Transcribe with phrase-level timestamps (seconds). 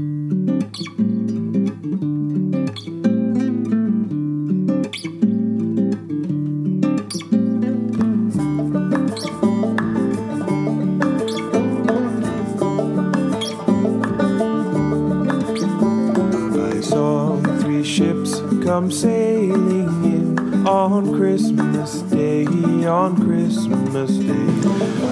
[0.00, 0.29] thank you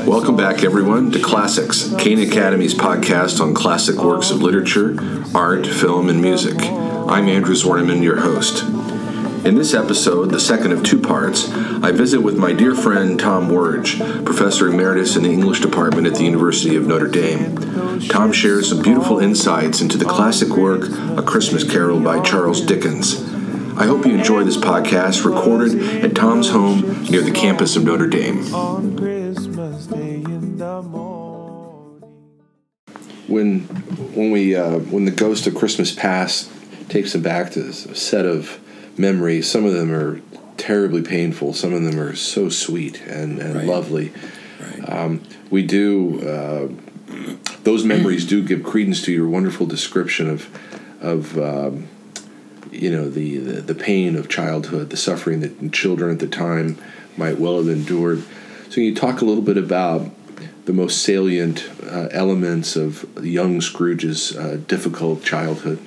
[0.09, 4.97] Welcome back, everyone, to Classics, Cana Academy's podcast on classic works of literature,
[5.35, 6.57] art, film, and music.
[6.63, 8.65] I'm Andrew Zwerneman, your host.
[9.45, 13.51] In this episode, the second of two parts, I visit with my dear friend Tom
[13.51, 18.01] Werge, professor emeritus in the English department at the University of Notre Dame.
[18.09, 23.23] Tom shares some beautiful insights into the classic work A Christmas Carol by Charles Dickens.
[23.77, 28.09] I hope you enjoy this podcast recorded at Tom's home near the campus of Notre
[28.09, 28.43] Dame.
[33.29, 33.61] When
[34.15, 36.51] when we uh, when the ghost of Christmas past
[36.89, 38.59] takes them back to a set of
[38.97, 40.21] memories, some of them are
[40.57, 41.53] terribly painful.
[41.53, 43.67] Some of them are so sweet and, and Right.
[43.67, 44.13] lovely.
[44.61, 44.89] Right.
[44.91, 46.69] Um, we do uh,
[47.65, 50.49] those memories do give credence to your wonderful description of
[51.01, 51.87] of um,
[52.73, 56.79] you know the, the the pain of childhood, the suffering that children at the time
[57.17, 58.23] might well have endured.
[58.69, 60.11] So can you talk a little bit about
[60.69, 65.79] the most salient uh, elements of young Scrooge's uh, difficult childhood.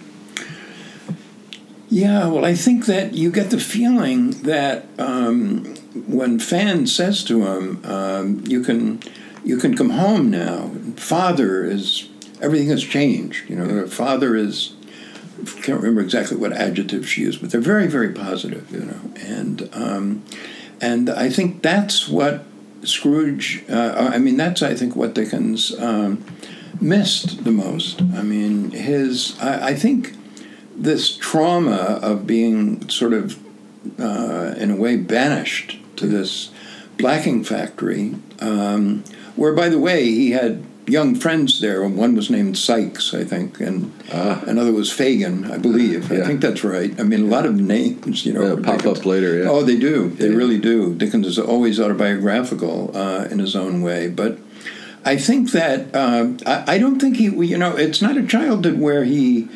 [1.88, 5.76] Yeah, well, I think that you get the feeling that um,
[6.08, 9.00] when Fan says to him, um, "You can,
[9.44, 12.10] you can come home now." Father is
[12.42, 13.48] everything has changed.
[13.52, 14.74] You know, father is.
[15.64, 18.72] Can't remember exactly what adjective she used, but they're very, very positive.
[18.72, 20.24] You know, and um,
[20.80, 22.46] and I think that's what
[22.84, 23.64] Scrooge.
[23.70, 26.24] Uh, I mean, that's I think what Dickens um,
[26.80, 28.02] missed the most.
[28.02, 29.40] I mean, his.
[29.40, 30.16] I, I think
[30.76, 33.40] this trauma of being sort of,
[34.00, 36.52] uh, in a way, banished to this
[36.98, 39.04] blacking factory, um,
[39.36, 41.82] where, by the way, he had young friends there.
[41.88, 46.12] One was named Sykes, I think, and another was Fagin, I believe.
[46.12, 46.28] I Yeah.
[46.28, 46.92] think that's right.
[47.00, 49.50] I mean, a lot of names, you know, Yeah, pop Dickens- up later, yeah.
[49.50, 50.12] Oh, they do.
[50.18, 50.36] They Yeah.
[50.42, 50.94] really do.
[50.96, 54.38] Dickens is always autobiographical uh, in his own way, but.
[55.04, 57.24] I think that um, I, I don't think he,
[57.54, 59.48] you know, it's not a childhood where he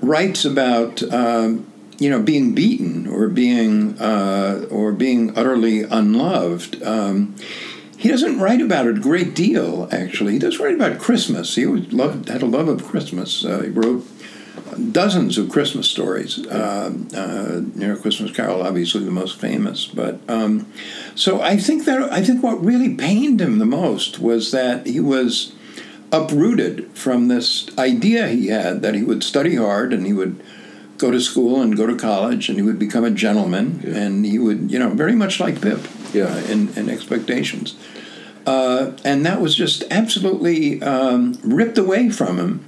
[0.00, 1.66] writes about um,
[1.98, 6.82] you know being beaten or being uh, or being utterly unloved.
[6.82, 7.34] Um,
[8.00, 9.86] he doesn't write about it a great deal.
[9.92, 11.54] Actually, he does write about Christmas.
[11.54, 13.44] He always loved had a love of Christmas.
[13.44, 14.06] Uh, he wrote
[14.90, 16.46] dozens of Christmas stories.
[16.46, 19.84] Uh, uh, you know, Christmas Carol, obviously the most famous.
[19.84, 20.72] But um,
[21.14, 24.98] so I think that I think what really pained him the most was that he
[24.98, 25.52] was
[26.10, 30.42] uprooted from this idea he had that he would study hard and he would
[31.00, 34.38] go to school and go to college and he would become a gentleman and he
[34.38, 35.80] would you know very much like Pip
[36.12, 36.24] Yeah.
[36.26, 37.74] uh, in, in expectations
[38.46, 42.60] uh, and that was just absolutely um, ripped away from him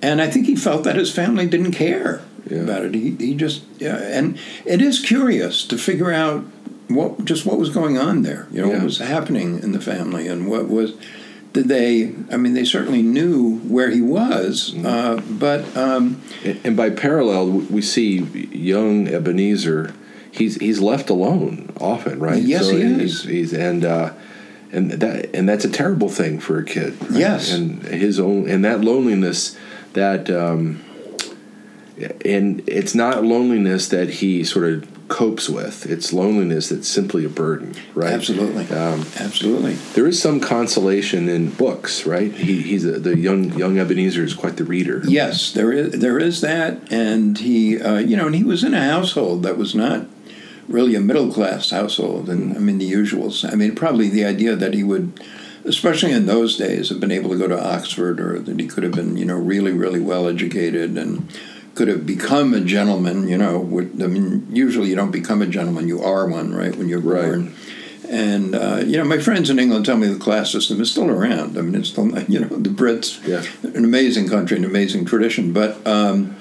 [0.00, 2.60] and I think he felt that his family didn't care Yeah.
[2.64, 6.44] about it he, he just yeah, and it is curious to figure out
[6.88, 8.74] what just what was going on there you know Yeah.
[8.78, 10.90] what was happening in the family and what was
[11.54, 14.86] they i mean they certainly knew where he was Mm-hmm.
[14.86, 16.20] uh, but um,
[16.64, 18.18] And by parallel, we see
[18.52, 19.92] young Ebenezer.
[20.30, 22.42] He's he's left alone often, right?
[22.42, 23.22] Yes, he he's, is.
[23.24, 24.12] He's and uh,
[24.72, 26.96] and that and that's a terrible thing for a kid.
[27.02, 27.20] right?
[27.20, 27.52] Yes.
[27.52, 29.56] and his own and that loneliness
[29.92, 30.30] that.
[30.30, 30.80] Um,
[32.24, 35.86] and it's not loneliness that he sort of copes with.
[35.86, 38.12] It's loneliness that's simply a burden, right?
[38.12, 42.32] absolutely Um, absolutely There is some consolation in books, right?
[42.32, 45.02] He, he's a, the young young Ebenezer is quite the reader.
[45.04, 48.74] yes there is there is that and he uh, you know and he was in
[48.74, 50.06] a household that was not
[50.68, 54.54] really a middle class household and i mean the usuals i mean probably the idea
[54.56, 55.12] that he would
[55.64, 58.82] especially in those days have been able to go to oxford or that he could
[58.84, 61.28] have been you know really really well educated and
[61.74, 65.46] could have become a gentleman you know would, i mean usually you don't become a
[65.46, 67.24] gentleman you are one right when you're Right.
[67.24, 67.54] born
[68.10, 71.08] and uh, you know my friends in england tell me the class system is still
[71.10, 73.42] around i mean it's still you know the brits Yeah.
[73.74, 75.52] an amazing country, an amazing tradition.
[75.52, 76.36] But um,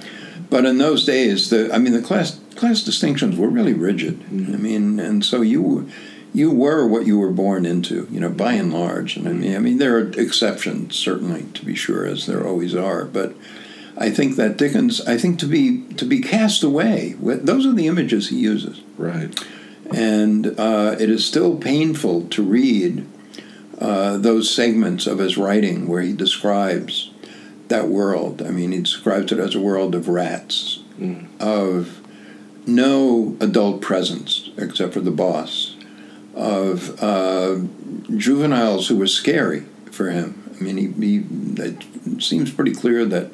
[0.49, 4.19] but in those days, the I mean, the class class distinctions were really rigid.
[4.29, 5.87] I mean, and so you
[6.33, 9.15] you were what you were born into, you know, by and large.
[9.15, 12.75] And I mean, I mean, there are exceptions certainly, to be sure, as there always
[12.75, 13.05] are.
[13.05, 13.33] But
[13.97, 17.87] I think that Dickens, I think to be to be cast away, those are the
[17.87, 19.37] images he uses Right.
[19.93, 23.05] and uh, it is still painful to read
[23.79, 27.11] uh, those segments of his writing where he describes
[27.67, 28.41] that world.
[28.41, 30.83] I mean, he describes it as a world of rats,
[31.39, 31.99] of
[32.67, 35.75] no adult presence except for the boss,
[36.35, 37.57] of uh,
[38.15, 39.61] juveniles who were scary
[39.91, 40.43] for him.
[40.59, 43.31] I mean, he, he it seems pretty clear that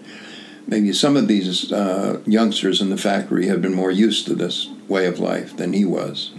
[0.67, 4.69] maybe some of these uh, youngsters in the factory had been more used to this
[4.87, 6.31] way of life than he was.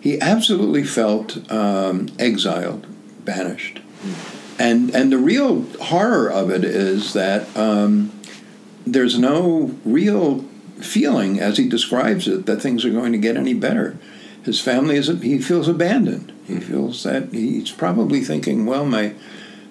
[0.00, 2.86] He absolutely felt um, exiled,
[3.24, 3.80] banished.
[4.58, 8.12] And, and the real horror of it is that um,
[8.86, 10.44] there's no real
[10.80, 13.96] feeling, as he describes it, that things are going to get any better.
[14.44, 16.32] His family is, he feels abandoned.
[16.46, 19.14] He feels that he's probably thinking, well, my,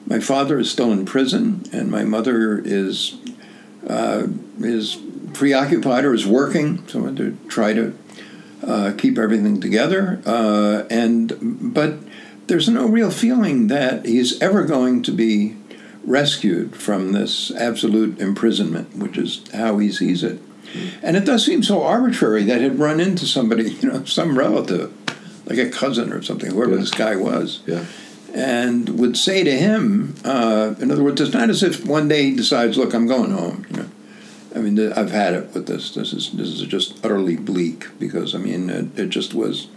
[0.05, 3.17] my father is still in prison, and my mother is
[3.87, 4.27] uh,
[4.59, 4.97] is
[5.33, 7.97] preoccupied or is working so to try to
[8.65, 10.21] uh, keep everything together.
[10.25, 11.95] Uh, and but
[12.47, 15.55] there's no real feeling that he's ever going to be
[16.03, 20.39] rescued from this absolute imprisonment, which is how he sees it.
[21.03, 24.91] And it does seem so arbitrary that he'd run into somebody, you know, some relative,
[25.45, 26.77] like a cousin or something, whoever Yeah.
[26.79, 27.85] this guy was Yeah.
[28.33, 32.23] And would say to him, uh, in other words, it's not as if one day
[32.29, 33.85] he decides, "Look, I'm going home." You know,
[34.55, 35.91] I mean, th- I've had it with this.
[35.93, 39.67] This is this is just utterly bleak because I mean, it, it just was.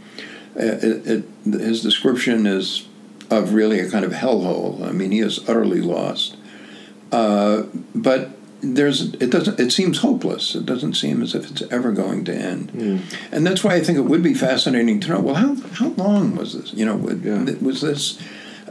[0.56, 1.24] It, it,
[1.60, 2.86] his description is
[3.30, 4.86] of really a kind of hellhole.
[4.86, 6.36] I mean, he is utterly lost.
[7.10, 7.64] Uh,
[7.94, 8.30] but
[8.60, 10.54] there's it doesn't it seems hopeless.
[10.54, 12.70] It doesn't seem as if it's ever going to end.
[13.32, 15.20] And that's why I think it would be fascinating to know.
[15.20, 16.72] Well, how how long was this?
[16.72, 17.44] You know, would- Yeah.
[17.60, 18.18] was this?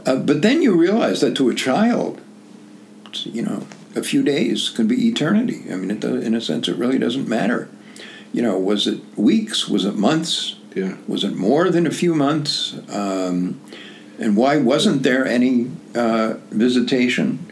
[0.06, 2.20] Uh, but then you realize that to a child,
[3.24, 3.66] you know,
[3.96, 5.64] a few days could be eternity.
[5.70, 7.68] I mean, it does, in a sense, it really doesn't matter.
[8.32, 9.68] You know, was it weeks?
[9.68, 10.56] Was it months?
[10.74, 10.96] Yeah.
[11.06, 12.74] Was it more than a few months?
[12.88, 13.60] Um,
[14.18, 17.46] and why wasn't there any uh, visitation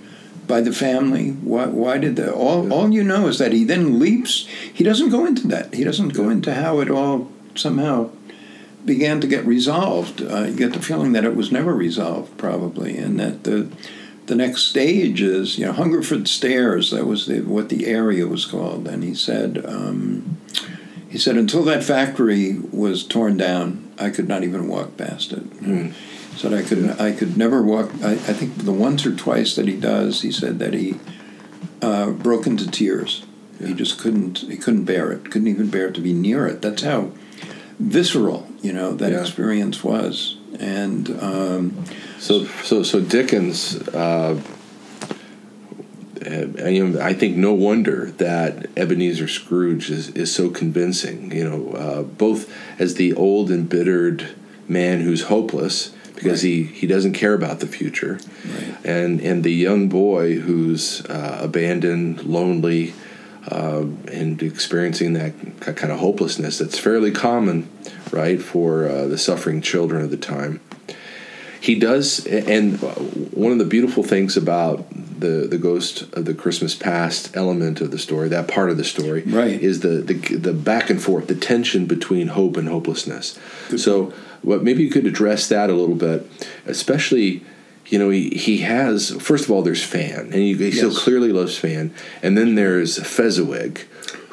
[0.46, 1.30] by the family?
[1.30, 2.72] Why, why did the all?
[2.72, 4.46] All you know is that he then leaps.
[4.72, 5.74] He doesn't go into that.
[5.74, 8.10] He doesn't go into how it all somehow
[8.84, 10.22] began to get resolved.
[10.22, 13.68] Uh, you get the feeling that it was never resolved, probably, and that the
[14.26, 16.90] the next stage is you know Hungerford Stairs.
[16.90, 19.64] That was the, what the area was called, and he said.
[19.64, 20.38] Um,
[21.08, 25.42] he said, until that factory was torn down, I could not even walk past it.
[26.32, 27.90] He said I could I could never walk.
[28.02, 30.98] I, I think the once or twice that he does, he said that he
[31.82, 33.26] uh, broke into tears.
[33.62, 35.30] He just couldn't he couldn't bear it.
[35.30, 36.62] Couldn't even bear to be near it.
[36.62, 37.10] That's how
[37.78, 39.20] visceral you know that Yeah.
[39.20, 40.36] experience was.
[40.60, 41.84] And um,
[42.18, 43.76] So, so, so Dickens.
[43.88, 44.38] Uh,
[46.24, 46.46] uh,
[47.00, 51.32] I think no wonder that Ebenezer Scrooge is, is so convincing.
[51.32, 54.28] You know, uh, both as the old embittered
[54.68, 58.76] man who's hopeless because he, he doesn't care about the future, Right.
[58.84, 62.94] and and the young boy who's uh, abandoned, lonely,
[63.50, 67.68] uh, and experiencing that kind of hopelessness that's fairly common,
[68.10, 70.60] right, for uh, the suffering children of the time
[71.60, 72.80] he does and
[73.32, 74.84] one of the beautiful things about
[75.20, 78.82] the the ghost of the christmas past element of the story that part of the
[78.82, 79.60] story Right.
[79.62, 83.38] is the the, the back and forth the tension between hope and hopelessness
[83.76, 84.12] so
[84.42, 86.28] what maybe you could address that a little bit
[86.66, 87.44] especially
[87.92, 90.98] you know he, he has first of all there's fan and he, he so Yes.
[90.98, 91.92] clearly loves fan
[92.22, 93.86] and then there's fezziwig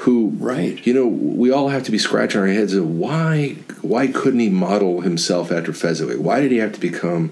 [0.03, 0.75] who Right.
[0.87, 4.49] you know we all have to be scratching our heads of why why couldn't he
[4.49, 6.17] model himself after Fezziwig?
[6.17, 7.31] Why did he have to become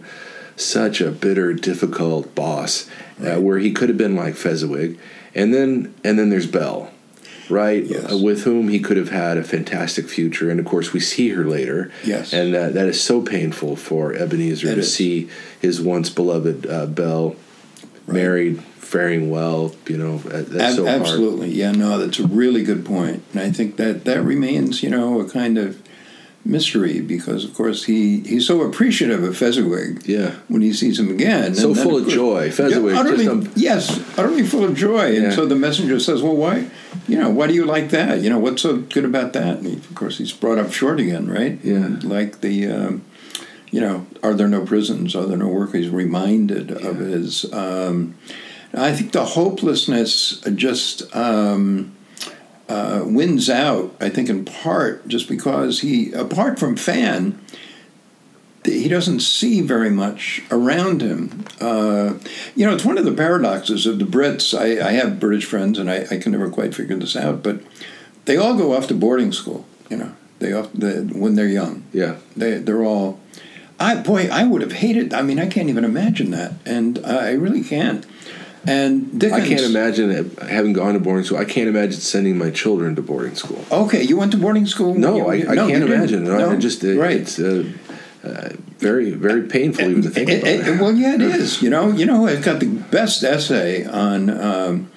[0.55, 2.89] such a bitter, difficult boss
[3.21, 4.97] uh, where he could have been like Fezziwig?
[5.35, 6.89] And then and then there's Belle,
[7.49, 7.83] right?
[7.83, 8.11] Yes.
[8.11, 11.29] Uh, with whom he could have had a fantastic future, and of course we see
[11.29, 11.91] her later.
[12.03, 12.33] Yes.
[12.33, 14.93] and uh, that is so painful for Ebenezer It to is.
[14.93, 15.29] see
[15.61, 17.35] his once beloved uh, Belle
[18.07, 19.75] married, faring well.
[19.87, 21.01] You know, that's Ab- so hard.
[21.01, 24.89] absolutely, yeah, no, that's a really good point, and I think that that remains, you
[24.89, 25.81] know, a kind of
[26.47, 30.01] mystery because, of course, he he's so appreciative of Fezziwig.
[30.07, 30.31] Yeah.
[30.47, 32.51] when he sees him again, So and full of course- joy.
[32.51, 35.19] Fezziwig Yeah, utterly, just a- yes, utterly full of joy, Yeah.
[35.23, 36.65] and so the messenger says, "Well, why,
[37.07, 38.21] you know, why do you like that?
[38.21, 40.99] You know, what's so good about that?" And he, of course, he's brought up short
[40.99, 41.59] again, right?
[41.63, 41.89] Yeah.
[42.03, 42.67] like the.
[42.67, 43.01] Um,
[43.69, 45.13] you know, are there no prisons?
[45.13, 45.75] Are there no work?
[45.75, 47.45] He's reminded of his.
[47.51, 48.15] Um,
[48.73, 51.91] I think the hopelessness just um,
[52.69, 53.95] uh, wins out.
[53.99, 57.39] I think in part just because he, apart from Fan,
[58.65, 61.45] he doesn't see very much around him.
[61.61, 62.15] Uh,
[62.55, 64.57] you know, it's one of the paradoxes of the Brits.
[64.57, 67.61] I, I have British friends, and I, I can never quite figure this out, but
[68.25, 69.65] they all go off to boarding school.
[69.89, 71.83] You know, they off the, when they're young.
[71.93, 72.17] Yeah.
[72.35, 73.19] They they're all.
[73.79, 75.13] I boy, I would have hated.
[75.13, 78.05] I mean, I can't even imagine that, and I really can't.
[78.67, 79.41] And Dickens.
[79.43, 81.37] I can't imagine it- having gone to boarding school.
[81.37, 83.63] I can't imagine sending my children to boarding school.
[83.71, 84.93] Okay, you went to boarding school?
[84.93, 86.25] No, You- I, I no, can't imagine.
[86.25, 86.49] No, No?
[86.51, 87.15] I just it, right.
[87.21, 87.63] it's uh,
[88.23, 90.47] uh, very very painful even to think about.
[90.47, 91.61] it- well, yeah, it is.
[91.61, 94.91] You know, you know, I've got the best essay on um,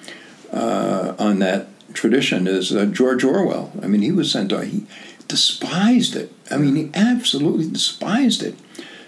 [0.51, 3.71] uh, on that tradition is uh, George Orwell.
[3.81, 4.85] I mean, he was sent to he
[5.29, 6.31] despised it.
[6.49, 8.55] I mean, he absolutely despised it.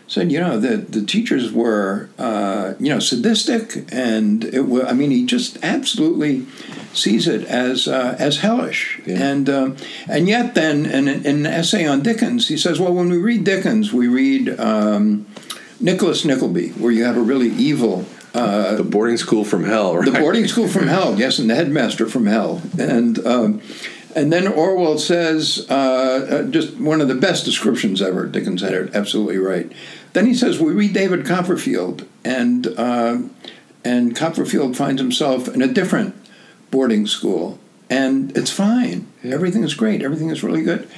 [0.07, 4.83] Said, you know, the the teachers were, uh, you know, sadistic, and it was.
[4.83, 6.45] I mean, he just absolutely
[6.93, 9.01] sees it as uh, as hellish.
[9.05, 9.24] Yeah.
[9.24, 13.10] And um, and yet, then, in, in an essay on Dickens, he says, well, when
[13.10, 14.60] we read Dickens, we read.
[14.60, 15.25] Um,
[15.79, 20.12] Nicholas Nickleby, where you have a really evil uh, the boarding school from hell, right?
[20.12, 23.62] the boarding school from hell, yes, and the headmaster from hell, and um,
[24.15, 28.25] and then Orwell says uh, uh, just one of the best descriptions ever.
[28.25, 29.72] Dickens had it absolutely right.
[30.13, 33.20] Then he says we read David Copperfield, and uh,
[33.84, 36.15] and Copperfield finds himself in a different
[36.72, 39.08] boarding school, and it's fine.
[39.24, 40.01] Everything is great.
[40.01, 40.89] Everything is really good.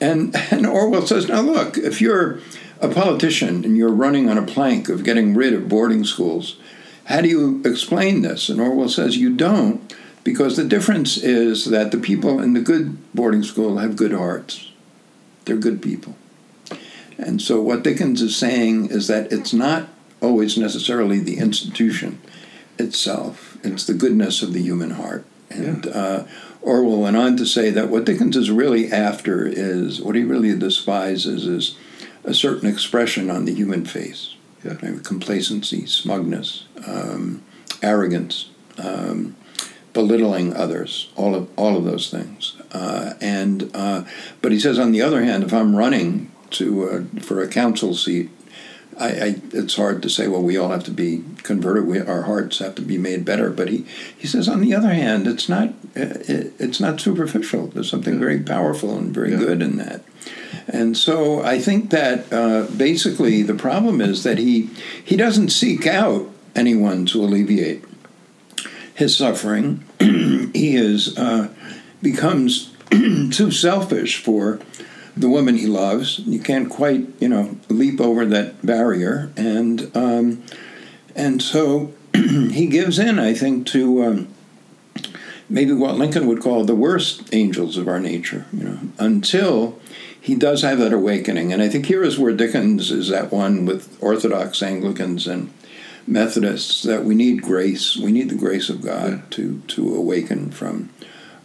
[0.00, 2.40] And and Orwell says, now look, if you're
[2.80, 6.56] a politician and you're running on a plank of getting rid of boarding schools,
[7.04, 8.48] how do you explain this?
[8.48, 12.96] And Orwell says you don't, because the difference is that the people in the good
[13.14, 14.70] boarding school have good hearts.
[15.44, 16.16] They're good people.
[17.18, 19.88] And so what Dickens is saying is that it's not
[20.20, 22.20] always necessarily the institution
[22.78, 25.24] itself, it's the goodness of the human heart.
[25.50, 26.24] And uh,
[26.62, 30.56] Orwell went on to say that what Dickens is really after is what he really
[30.56, 31.76] despises is
[32.24, 34.76] a certain expression on the human face Yeah.
[34.82, 35.02] Right?
[35.04, 37.42] complacency, smugness, um,
[37.82, 38.48] arrogance,
[38.78, 39.36] um,
[39.92, 42.56] belittling others, all of all of those things.
[42.72, 44.04] Uh, and uh,
[44.40, 47.94] but he says, on the other hand, if I'm running to uh, for a council
[47.94, 48.30] seat,
[48.98, 50.28] I, I, it's hard to say.
[50.28, 51.86] Well, we all have to be converted.
[51.86, 53.50] We, our hearts have to be made better.
[53.50, 57.68] But he, he says, on the other hand, it's not uh, it, it's not superficial.
[57.68, 59.38] There's something very powerful and very Yeah.
[59.38, 60.02] good in that.
[60.68, 64.68] And so I think that uh, basically the problem is that he
[65.04, 67.82] he doesn't seek out anyone to alleviate
[68.94, 69.84] his suffering.
[70.00, 71.48] he is uh,
[72.00, 74.60] becomes too selfish for
[75.16, 76.20] the woman he loves.
[76.20, 80.42] You can't quite you know leap over that barrier, and um,
[81.14, 83.18] and so he gives in.
[83.18, 84.04] I think to.
[84.04, 84.34] Um,
[85.48, 89.78] Maybe what Lincoln would call the worst angels of our nature, you know, until
[90.18, 91.52] he does have that awakening.
[91.52, 95.52] And I think here is where Dickens is at one with Orthodox Anglicans and
[96.06, 97.96] Methodists that we need grace.
[97.96, 100.90] We need the grace of God to to awaken from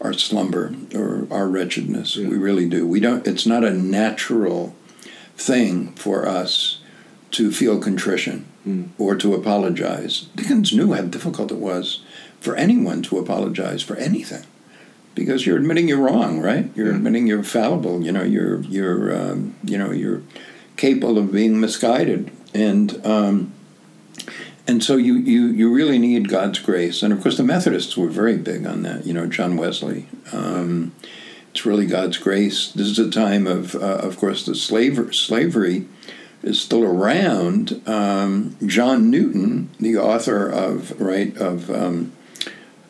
[0.01, 2.15] our slumber or our wretchedness.
[2.15, 2.27] Yeah.
[2.29, 2.87] We really do.
[2.87, 3.25] We don't.
[3.27, 4.75] It's not a natural
[5.35, 6.79] thing for us
[7.31, 8.45] to feel contrition
[8.97, 10.27] or to apologize.
[10.35, 12.01] Dickens knew how difficult it was
[12.41, 14.43] for anyone to apologize for anything
[15.15, 16.69] because you're admitting you're wrong, right?
[16.75, 16.95] You're Yeah.
[16.95, 18.03] admitting you're fallible.
[18.03, 20.21] You know, you're you're um, you know you're
[20.75, 23.53] capable of being misguided, and um,
[24.67, 27.01] and so you, you you really need God's grace.
[27.03, 29.05] And of course, the Methodists were very big on that.
[29.05, 30.07] You know, John Wesley.
[30.33, 30.93] Um,
[31.51, 32.71] it's really God's grace.
[32.71, 35.85] This is a time of, uh, of course, the slaver slavery
[36.43, 37.81] is still around.
[37.87, 42.11] Um, John Newton, the author of right of um,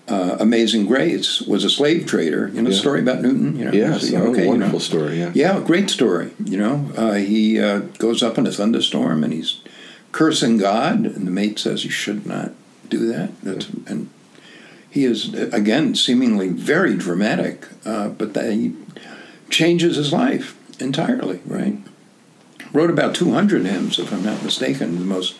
[0.09, 2.49] uh, Amazing Grace, was a slave trader.
[2.53, 3.57] You know the story about Newton.
[3.57, 4.49] You know, Yes, So, a okay, you know.
[4.49, 5.19] wonderful story.
[5.19, 5.31] Yeah.
[5.33, 6.31] Yeah, great story.
[6.43, 9.61] You know, uh, he uh, goes up in a thunderstorm and he's
[10.11, 12.51] cursing God, and the mate says he should not
[12.89, 13.39] do that.
[13.41, 14.09] That's, and
[14.89, 18.75] he is again seemingly very dramatic, uh, but that he
[19.49, 21.41] changes his life entirely.
[21.45, 21.77] Right?
[22.73, 24.99] Wrote about two hundred hymns, if I'm not mistaken.
[24.99, 25.35] The most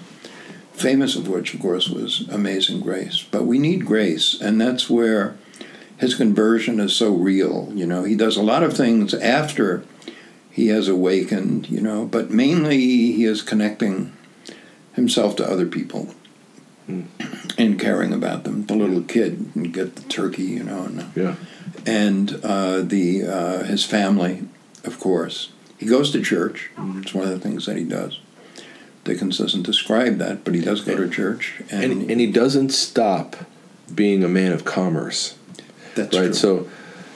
[0.73, 3.25] famous of which, of course, was Amazing Grace.
[3.31, 5.35] But we need grace, and that's where
[5.97, 7.71] his conversion is so real.
[7.73, 9.83] You know, he does a lot of things after
[10.51, 14.13] he has awakened, you know, but mainly he is connecting
[14.97, 16.13] himself to other people
[17.57, 18.65] and caring about them.
[18.65, 21.35] The little kid and get the turkey, you know, and, Yeah.
[21.85, 24.43] and uh, the uh, his family,
[24.83, 25.51] of course.
[25.77, 26.71] He goes to church.
[26.97, 28.19] It's one of the things that he does.
[29.03, 32.71] Dickens doesn't describe that, but he does go to church, and, And and he doesn't
[32.71, 33.37] stop
[33.93, 35.35] being a man of commerce.
[35.95, 36.33] that's right true.
[36.33, 36.67] so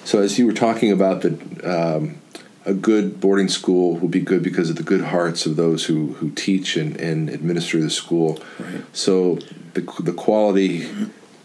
[0.06, 1.32] so as you were talking about the
[1.64, 2.21] um,
[2.66, 6.14] a good boarding school will be good because of the good hearts of those who
[6.14, 8.84] who teach and, and administer the school Right.
[8.94, 9.40] so
[9.74, 10.84] the, the quality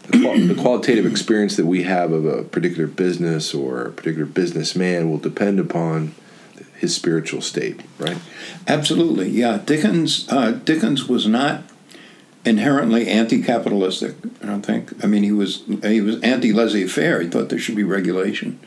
[0.09, 4.25] the, qual- the qualitative experience that we have of a particular business or a particular
[4.25, 6.13] businessman will depend upon
[6.77, 8.17] his spiritual state right
[8.67, 9.57] Absolutely, yeah.
[9.65, 11.63] Dickens uh, Dickens was not
[12.47, 14.15] inherently anti-capitalistic.
[14.41, 15.03] I don't think.
[15.03, 17.21] I mean, he was he was anti-laissez-faire.
[17.21, 18.59] He thought there should be regulation,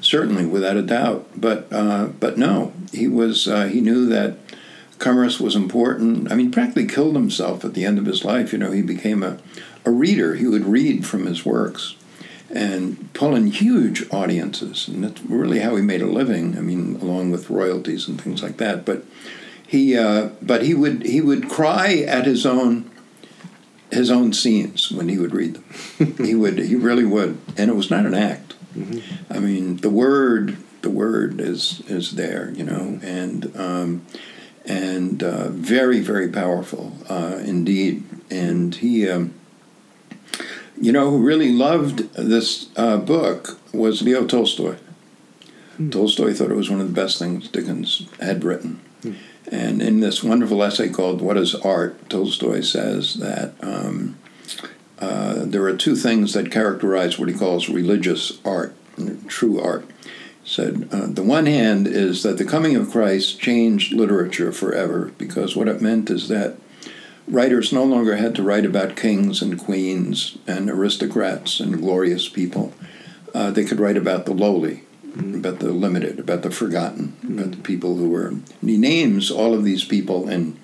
[0.00, 1.28] certainly without a doubt.
[1.36, 4.38] But uh, but no, he was uh, he knew that
[4.98, 6.30] commerce was important.
[6.30, 8.52] I mean, practically killed himself at the end of his life.
[8.52, 9.38] You know, he became a
[9.84, 10.36] a reader.
[10.36, 11.96] He would read from his works
[12.50, 16.56] and pull in huge audiences, and that's really how he made a living.
[16.56, 18.84] I mean, along with royalties and things like that.
[18.84, 19.04] But
[19.66, 22.90] he uh, but he would he would cry at his own
[23.94, 26.14] his own scenes when he would read them.
[26.26, 28.54] he would he really would, and it was not an act.
[29.30, 34.06] I mean, the word the word is is there, you know, and um,
[34.64, 38.04] and uh, very very powerful uh, indeed.
[38.30, 39.34] And he, um,
[40.80, 44.76] you know, who really loved this uh, book was Leo Tolstoy.
[45.90, 48.80] Tolstoy thought it was one of the best things Dickens had written.
[49.50, 54.16] And in this wonderful essay called What is Art, Tolstoy says that um,
[54.98, 58.74] uh, there are two things that characterize what he calls religious art,
[59.28, 59.86] true art.
[60.42, 65.12] He said, uh, the one hand is that the coming of Christ changed literature forever
[65.18, 66.56] because what it meant is that
[67.26, 72.72] writers no longer had to write about kings and queens and aristocrats and glorious people.
[73.34, 77.62] Uh, they could write about the lowly, about the limited, about the forgotten, about the
[77.62, 78.28] people who were.
[78.28, 80.58] And he names all of these people in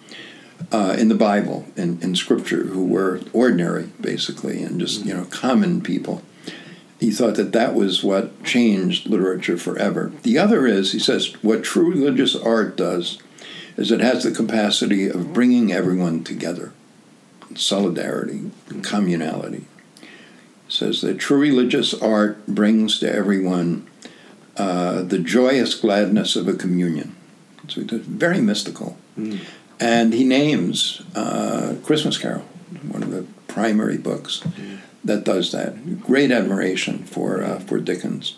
[0.73, 5.25] uh, in the Bible, in, in Scripture, who were ordinary, basically, and just you know
[5.25, 6.23] common people.
[6.99, 10.12] He thought that that was what changed literature forever.
[10.23, 13.19] The other is, he says, what true religious art does
[13.78, 16.75] is it has the capacity of bringing everyone together,
[17.54, 19.64] solidarity, communality.
[20.02, 20.07] He
[20.69, 23.88] says that true religious art brings to everyone
[24.61, 27.09] uh, the joyous gladness of a communion.
[27.69, 28.90] So it's very mystical.
[29.79, 32.45] And he names uh, Christmas Carol,
[32.95, 34.43] one of the primary books
[35.05, 36.00] that does that.
[36.00, 38.37] Great admiration for uh, for Dickens.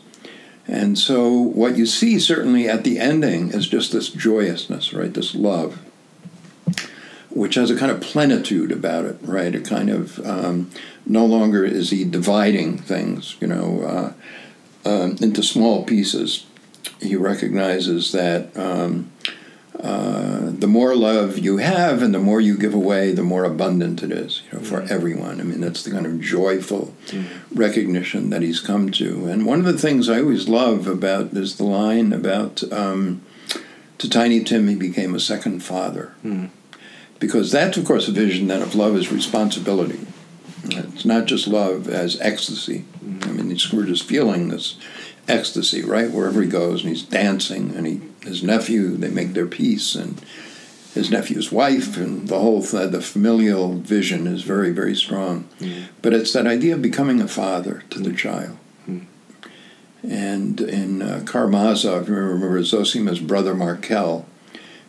[0.69, 5.13] And so what you see certainly at the ending is just this joyousness, right?
[5.13, 5.81] This love,
[7.31, 9.55] which has a kind of plenitude about it, right?
[9.55, 10.71] A kind of um,
[11.05, 14.13] no longer is he dividing things, you know, uh,
[14.85, 16.47] um, into small pieces.
[17.01, 19.11] He recognizes that um,
[19.79, 24.03] uh, the more love you have and the more you give away, the more abundant
[24.03, 25.41] it is you know, for everyone.
[25.41, 26.95] I mean, that's the kind of joyful
[27.53, 29.27] recognition that he's come to.
[29.27, 33.23] And one of the things I always love about is the line about um,
[33.99, 36.15] to Tiny Tim, he became a second father.
[37.19, 40.01] Because that's, of course, a vision then of love is responsibility.
[40.65, 42.85] It's not just love as ecstasy.
[43.23, 44.77] I mean, Scrooge is feeling this
[45.29, 49.47] ecstasy, right, wherever he goes, and he's dancing, and he, his nephew, they make their
[49.47, 50.21] peace, and
[50.95, 55.49] his nephew's wife, and the whole th- the familial vision is very, very strong.
[56.03, 58.59] But it's that idea of becoming a father to the child.
[60.05, 64.27] And in uh, Karamazov, you remember Zosima's brother Markel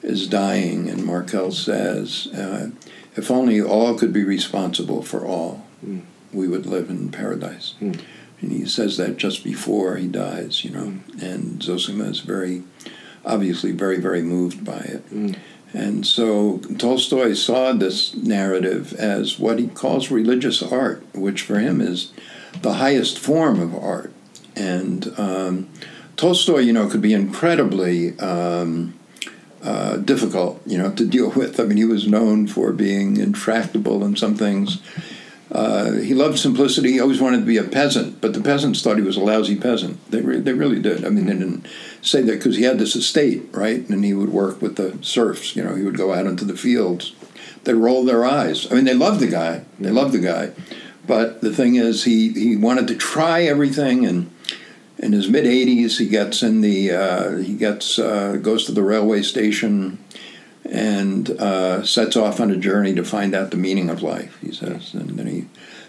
[0.02, 2.72] is dying, and Markel says, uh,
[3.16, 5.66] "If only all could be responsible for all,
[6.32, 7.76] we would live in paradise."
[8.42, 10.94] And he says that just before he dies, you know.
[11.22, 12.64] And Zosima is very,
[13.26, 15.04] obviously, very, very moved by it.
[15.74, 21.82] And so Tolstoy saw this narrative as what he calls religious art, which for him
[21.82, 22.12] is
[22.62, 24.12] the highest form of art.
[24.56, 25.70] And um,
[26.16, 28.94] Tolstoy, you know, could be incredibly um,
[29.64, 31.60] uh, difficult, you know, to deal with.
[31.60, 34.82] I mean, he was known for being intractable in some things.
[35.52, 36.94] Uh, he loved simplicity.
[36.94, 39.56] He always wanted to be a peasant, but the peasants thought he was a lousy
[39.56, 40.00] peasant.
[40.10, 41.06] They, re- they really did.
[41.06, 41.68] I mean, they didn't
[42.02, 43.88] say that because he had this estate, right?
[43.88, 45.56] And he would work with the serfs.
[45.56, 47.14] You know, he would go out into the fields.
[47.66, 48.70] They rolled their eyes.
[48.72, 49.64] I mean, they loved the guy.
[49.80, 50.52] They loved the guy.
[51.06, 54.33] But the thing is, he, he wanted to try everything, and
[55.04, 58.82] in his mid 80s, he gets in the uh, he gets uh, goes to the
[58.82, 60.04] railway station
[60.64, 64.40] and uh, sets off on a journey to find out the meaning of life.
[64.40, 65.48] He says, and then he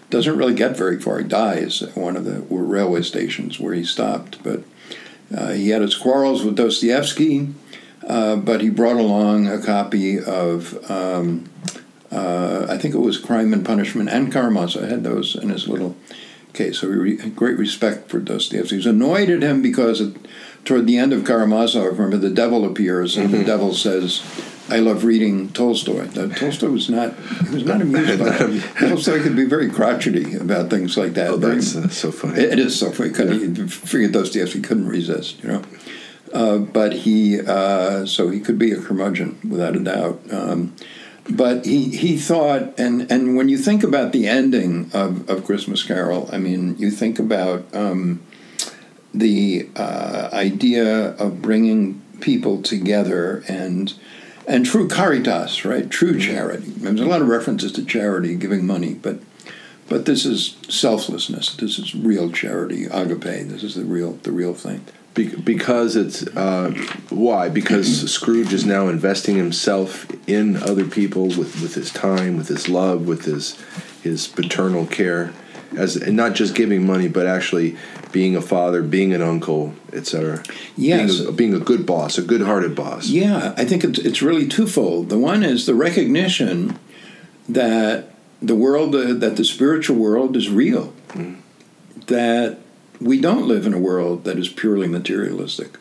[0.09, 1.19] doesn't really get very far.
[1.19, 4.43] He dies at one of the railway stations where he stopped.
[4.43, 4.63] But
[5.35, 7.53] uh, he had his quarrels with Dostoevsky,
[8.05, 10.91] uh, but he brought along a copy of.
[10.91, 11.49] Um,
[12.11, 14.83] uh, I think it was Crime and Punishment and Karamazov.
[14.83, 15.97] I had those in his little
[16.55, 16.79] case.
[16.79, 18.75] So he re- had great respect for Dostoevsky.
[18.75, 20.15] He was annoyed at him because it,
[20.63, 24.23] toward the end of Karamazov, remember the devil appears and the devil says,
[24.69, 27.13] "I love reading Tolstoy." Now, Tolstoy was not
[27.47, 28.63] he was not amused by that.
[28.79, 31.29] Tolstoy could be very crotchety about things like that.
[31.31, 32.39] Oh, Very- that's uh, so funny.
[32.39, 33.11] it, it is so funny.
[33.11, 35.61] Couldn't he figured Dostoevsky couldn't resist, you know.
[36.33, 40.19] Uh, but he, uh, so he could be a curmudgeon without a doubt.
[40.31, 40.75] Um,
[41.29, 45.83] but he, he thought, and, and when you think about the ending of, of Christmas
[45.83, 48.21] Carol, I mean, you think about um,
[49.13, 53.93] the uh, idea of bringing people together and
[54.47, 55.89] and true caritas, right?
[55.89, 56.67] True charity.
[56.67, 59.19] There's a lot of references to charity, giving money, but
[59.87, 61.55] but this is selflessness.
[61.55, 63.47] This is real charity, agape.
[63.47, 64.85] This is the real the real thing.
[65.15, 66.71] Be- because it's uh,
[67.09, 67.49] why?
[67.49, 72.69] Because Scrooge is now investing himself in other people with, with his time, with his
[72.69, 73.57] love, with his
[74.03, 75.33] his paternal care,
[75.75, 77.77] as and not just giving money, but actually
[78.11, 80.43] being a father, being an uncle, etc.
[80.77, 81.17] Yes.
[81.17, 83.07] being a, being a good boss, a good-hearted boss.
[83.07, 85.09] Yeah, I think it's it's really twofold.
[85.09, 86.77] The one is the recognition
[87.49, 90.93] that the world, uh, that the spiritual world is real,
[92.07, 92.59] that
[92.99, 95.77] we don't live in a world that is purely materialistic.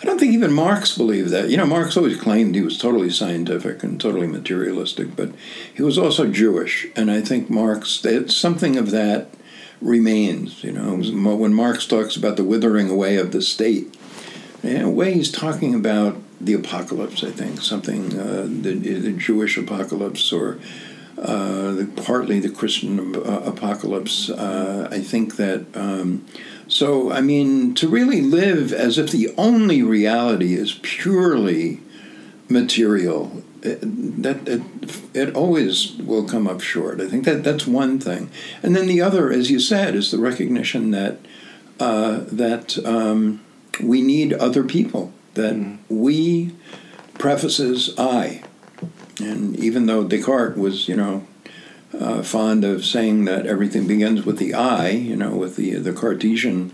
[0.00, 1.48] I don't think even Marx believed that.
[1.48, 5.32] You know, Marx always claimed he was totally scientific and totally materialistic, but
[5.74, 9.28] he was also Jewish, and I think Marx, something of that
[9.80, 10.62] remains.
[10.62, 10.96] You know,
[11.36, 13.96] when Marx talks about the withering away of the state,
[14.62, 17.22] in a way he's talking about the apocalypse.
[17.22, 20.58] I think something uh, the, the Jewish apocalypse or
[21.18, 24.30] uh, the, partly the Christian uh, apocalypse.
[24.30, 25.66] Uh, I think that.
[25.74, 26.26] Um,
[26.68, 31.80] so, I mean, to really live as if the only reality is purely
[32.48, 33.80] material, it,
[34.22, 34.62] that it,
[35.14, 37.00] it always will come up short.
[37.00, 38.30] I think that that's one thing,
[38.62, 41.18] and then the other, as you said, is the recognition that
[41.80, 43.40] uh, that um,
[43.82, 45.12] we need other people.
[45.34, 45.78] That Mm.
[45.88, 46.52] we
[47.18, 48.42] prefaces I,
[49.20, 51.26] and even though Descartes was, you know,
[52.00, 55.92] uh, fond of saying that everything begins with the I, you know, with the the
[55.92, 56.72] Cartesian.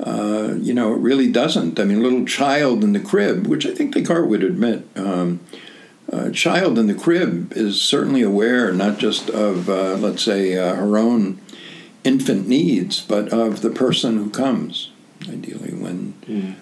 [0.00, 1.78] Uh, you know, it really doesn't.
[1.78, 5.38] I mean, a little child in the crib, which I think Descartes would admit, um,
[6.08, 10.74] a child in the crib is certainly aware not just of, uh, let's say, uh,
[10.74, 11.40] her own
[12.02, 14.90] infant needs, but of the person who comes.
[15.28, 16.14] Ideally, when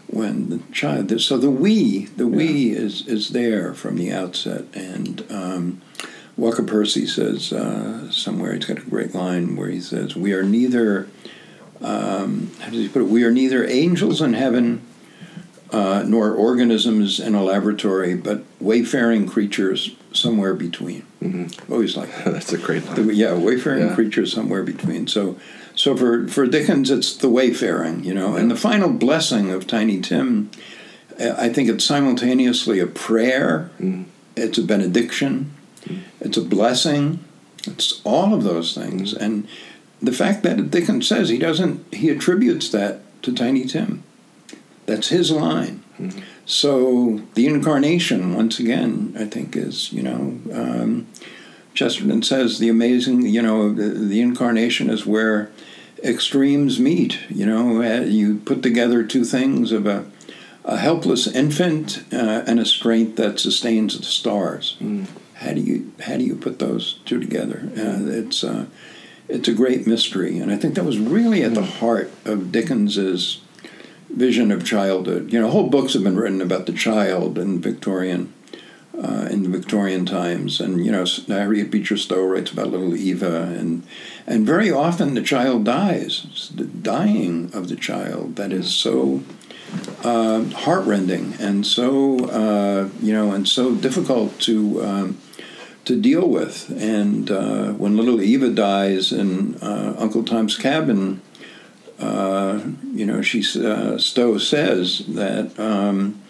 [0.06, 1.18] when the child.
[1.22, 5.24] So the we, the we is is there from the outset, and.
[5.30, 5.80] Um,
[6.40, 10.42] Walker Percy says uh, somewhere he's got a great line where he says, "We are
[10.42, 11.06] neither."
[11.82, 13.08] Um, how does he put it?
[13.08, 14.82] We are neither angels in heaven,
[15.70, 21.04] uh, nor organisms in a laboratory, but wayfaring creatures somewhere between.
[21.22, 21.72] Mm-hmm.
[21.72, 22.24] Always like that.
[22.32, 23.06] That's a great line.
[23.06, 23.94] The- yeah, wayfaring Yeah.
[23.94, 25.06] creatures somewhere between.
[25.08, 25.38] So,
[25.74, 30.00] so for for Dickens, it's the wayfaring, you know, and the final blessing of Tiny
[30.00, 30.50] Tim.
[31.18, 33.70] I think it's simultaneously a prayer,
[34.36, 35.50] it's a benediction,
[36.20, 37.24] it's a blessing,
[37.66, 39.46] it's all of those things, and
[40.02, 44.02] the fact that Dickens says he doesn't, he attributes that to Tiny Tim.
[44.86, 45.82] That's his line.
[46.46, 50.40] So the incarnation, once again, I think is you know.
[50.52, 51.06] Um,
[51.72, 55.50] Chesterton says the amazing, you know, the, the incarnation is where
[56.02, 57.20] extremes meet.
[57.30, 60.04] You know, Uh, you put together two things of a,
[60.64, 64.76] a helpless infant uh, and a strength that sustains the stars.
[65.40, 67.62] How do you how do you put those two together?
[67.76, 68.66] Uh, it's uh,
[69.26, 73.40] it's a great mystery, and I think that was really at the heart of Dickens's
[74.10, 75.32] vision of childhood.
[75.32, 78.34] You know, whole books have been written about the child in Victorian
[79.02, 83.44] uh, in the Victorian times, and you know, Harriet Beecher Stowe writes about little Eva,
[83.44, 83.82] and
[84.26, 86.26] and very often the child dies.
[86.30, 89.22] It's the dying of the child that is so
[90.02, 95.18] uh, heartrending and so uh, you know and so difficult to um,
[95.84, 96.70] to deal with.
[96.70, 101.20] And uh, when little Eva dies in uh, Uncle Tom's Cabin,
[101.98, 102.60] uh,
[102.92, 106.20] you know, she uh, Stowe says that um,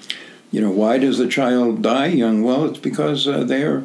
[0.50, 2.42] you know why does the child die young?
[2.42, 3.84] Well, it's because uh, they are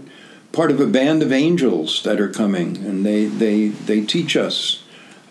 [0.52, 4.82] part of a band of angels that are coming, and they they they teach us.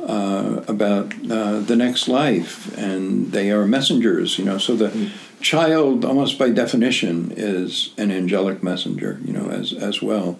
[0.01, 4.59] Uh, about the next life, and they are messengers, you know.
[4.59, 5.11] So the
[5.45, 10.39] child, almost by definition, is an angelic messenger, you know, as as well.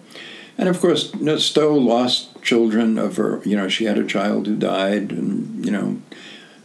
[0.57, 3.41] And of course, you know, Stowe lost children of her.
[3.45, 6.01] You know, she had a child who died, and you know,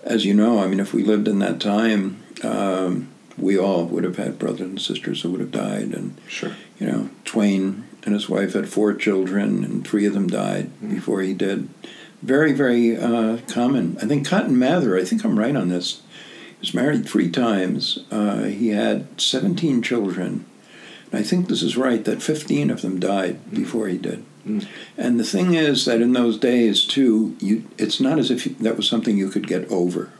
[0.02, 4.04] as you know, I mean, if we lived in that time, um, we all would
[4.04, 6.52] have had brothers and sisters who would have died, and Sure.
[6.78, 11.20] you know, Twain and his wife had four children, and three of them died before
[11.20, 11.68] he did.
[12.22, 13.96] Very, very uh, common.
[14.02, 14.96] I think Cotton Mather.
[14.96, 16.00] I think I'm right on this.
[16.60, 18.00] Was married three times.
[18.10, 20.44] Uh, he had 17 children.
[21.10, 24.24] And I think this is right that 15 of them died before he did.
[24.96, 28.54] And the thing is that in those days too, you it's not as if you,
[28.60, 30.12] that was something you could get over.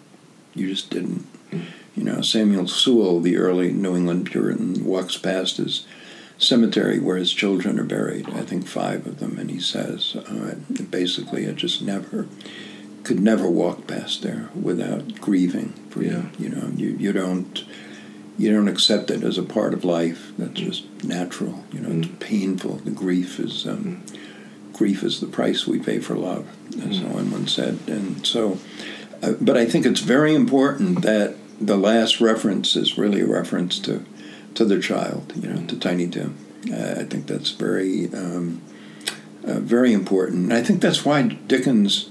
[0.54, 1.26] You just didn't.
[1.96, 5.86] You know, Samuel Sewall, the early New England Puritan, walks past his
[6.38, 8.28] cemetery where his children are buried.
[8.30, 10.54] I think five of them, and he says uh,
[10.90, 12.28] basically, it just never
[13.04, 16.24] could never walk past there without grieving for Yeah.
[16.38, 16.44] you.
[16.44, 17.64] You know, you you don't
[18.38, 20.32] you don't accept it as a part of life.
[20.38, 21.64] That's just natural.
[21.72, 22.76] You know, it's painful.
[22.84, 24.02] The grief is um,
[24.72, 26.46] grief is the price we pay for love,
[26.82, 27.78] as someone once said.
[27.86, 28.58] And so,
[29.22, 33.78] uh, but I think it's very important that the last reference is really a reference
[33.80, 34.04] to
[34.54, 35.32] to the child.
[35.36, 36.36] You know, to Tiny Tim.
[36.70, 38.60] Uh, I think that's very um,
[39.46, 40.44] uh, very important.
[40.44, 42.09] And I think that's why Dickens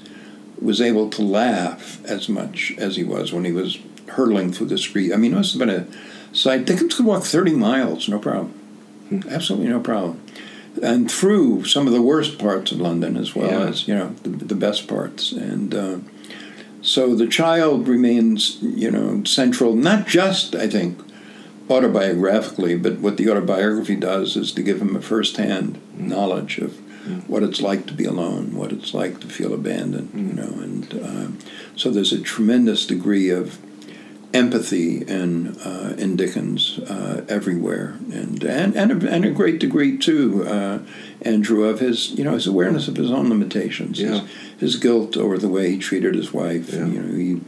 [0.62, 3.78] was able to laugh as much as he was when he was
[4.10, 5.14] hurtling through the street.
[5.14, 5.88] I mean, it must have been a
[6.36, 6.66] sight.
[6.66, 8.54] Dickens could walk 30 miles, no problem.
[9.30, 10.22] Absolutely no problem.
[10.84, 13.68] And through some of the worst parts of London as well Yeah.
[13.70, 15.32] as, you know, the, the best parts.
[15.32, 15.98] And uh,
[16.82, 21.00] so the child remains, you know, central, not just, I think,
[21.68, 26.80] autobiographically, but what the autobiography does is to give him a first-hand knowledge of
[27.28, 30.94] what it's like to be alone, what it's like to feel abandoned, you know, and
[31.04, 31.38] um,
[31.76, 33.58] so there's a tremendous degree of
[34.34, 39.98] empathy in uh, in Dickens uh, everywhere, and and and a, and a great degree
[39.98, 40.80] too, uh,
[41.24, 44.10] Andrew, of his you know his awareness of his own limitations, Yeah.
[44.10, 44.22] his,
[44.60, 46.72] his guilt over the way he treated his wife.
[46.74, 46.86] Yeah.
[46.86, 47.42] You know, he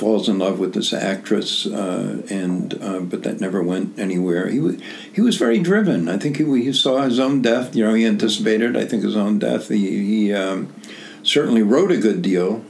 [0.00, 4.48] falls in love with this actress, uh, and uh, but that never went anywhere.
[4.48, 4.80] He was
[5.12, 6.08] he was very driven.
[6.08, 7.76] I think he he saw his own death.
[7.76, 8.78] You know, he anticipated.
[8.78, 9.68] I think his own death.
[9.68, 10.74] He he um,
[11.22, 12.64] certainly wrote a good deal.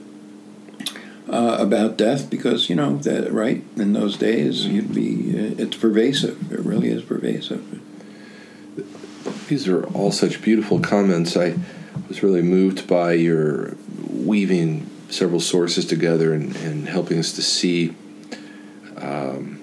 [1.28, 5.30] Uh, about death, because you know that right in those days, you'd be
[5.62, 6.50] it's pervasive.
[6.50, 7.62] It really is pervasive.
[9.46, 11.36] These are all such beautiful comments.
[11.36, 11.54] I
[12.08, 13.76] was really moved by your
[14.12, 17.94] weaving several sources together and, and helping us to see
[18.96, 19.61] um,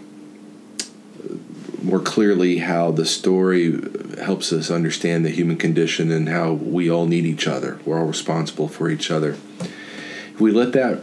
[1.82, 3.80] more clearly how the story
[4.22, 7.80] helps us understand the human condition and how we all need each other.
[7.86, 9.38] We're all responsible for each other.
[9.62, 11.02] If we let that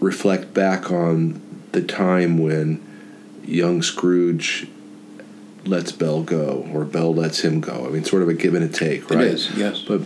[0.00, 1.40] reflect back on
[1.72, 2.82] the time when
[3.44, 4.68] young Scrooge
[5.64, 7.86] lets Belle go or Belle lets him go.
[7.86, 9.22] I mean, sort of a give and a take, right?
[9.22, 9.82] It is, yes.
[9.82, 10.02] But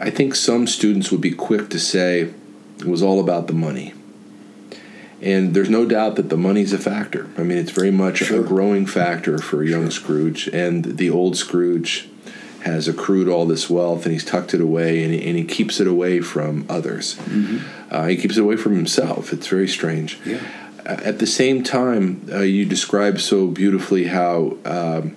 [0.00, 2.32] I think some students would be quick to say
[2.84, 3.94] was all about the money.
[5.20, 7.28] And there's no doubt that the money's a factor.
[7.36, 8.40] I mean, it's very much Sure.
[8.40, 10.48] a growing factor for young Scrooge.
[10.52, 12.08] And the old Scrooge
[12.60, 15.80] has accrued all this wealth and he's tucked it away and he, and he keeps
[15.80, 17.18] it away from others.
[17.90, 19.32] Uh, he keeps it away from himself.
[19.32, 20.18] It's very strange.
[20.24, 20.40] Yeah.
[20.86, 25.16] Uh, At the same time, uh, you describe so beautifully how um,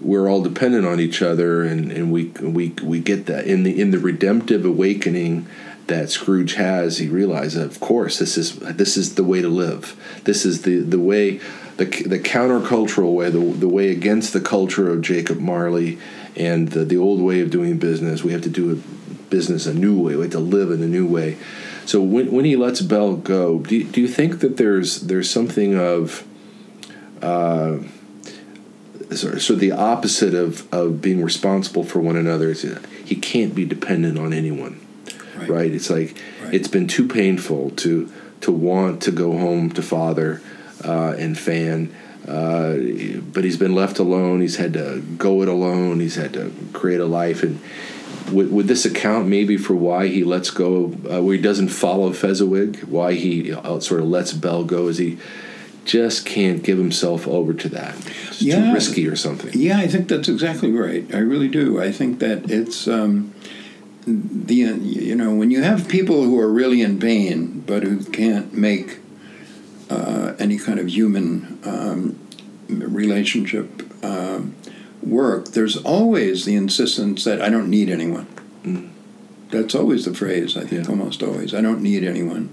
[0.00, 3.80] we're all dependent on each other, and, and we we we get that in the
[3.80, 5.46] in the redemptive awakening
[5.86, 6.98] that Scrooge has.
[6.98, 9.96] He realizes, of course, this is this is the way to live.
[10.24, 11.40] This is the the way.
[11.78, 15.98] The, the countercultural way, the, the way against the culture of Jacob Marley
[16.36, 18.22] and the, the old way of doing business.
[18.22, 18.74] We have to do a
[19.30, 20.14] business a new way.
[20.14, 21.38] We have to live in a new way.
[21.86, 25.74] So when, when he lets Belle go, do do you think that there's there's something
[25.74, 26.24] of
[27.22, 27.78] uh,
[29.10, 32.50] sort of, the opposite of, of being responsible for one another?
[32.50, 32.62] Is
[33.04, 34.78] he can't be dependent on anyone,
[35.42, 35.50] Right.
[35.50, 35.72] right?
[35.72, 36.54] It's like Right.
[36.54, 38.08] it's been too painful to
[38.42, 40.40] to want to go home to father
[40.84, 41.92] uh, and fan.
[42.26, 42.74] Uh,
[43.32, 44.40] but he's been left alone.
[44.40, 46.00] He's had to go it alone.
[46.00, 47.42] He's had to create a life.
[47.42, 47.60] And
[48.30, 52.12] would, would this account maybe for why he lets go, uh, where he doesn't follow
[52.12, 55.18] Fezziwig, why he sort of lets Belle go, is he
[55.84, 57.94] just can't give himself over to that?
[58.28, 58.66] It's Yeah.
[58.68, 59.50] too risky or something.
[59.54, 61.04] Yeah, I think that's exactly right.
[61.12, 61.80] I really do.
[61.80, 63.31] I think that it's um,
[64.06, 68.52] the you know when you have people who are really in pain but who can't
[68.52, 68.98] make
[69.90, 72.18] uh, any kind of human um,
[72.68, 74.54] relationship um,
[75.02, 75.48] work.
[75.48, 78.26] There's always the insistence that I don't need anyone.
[79.50, 80.56] That's always the phrase.
[80.56, 80.90] I think Yeah.
[80.90, 81.52] almost always.
[81.52, 82.48] I don't need anyone.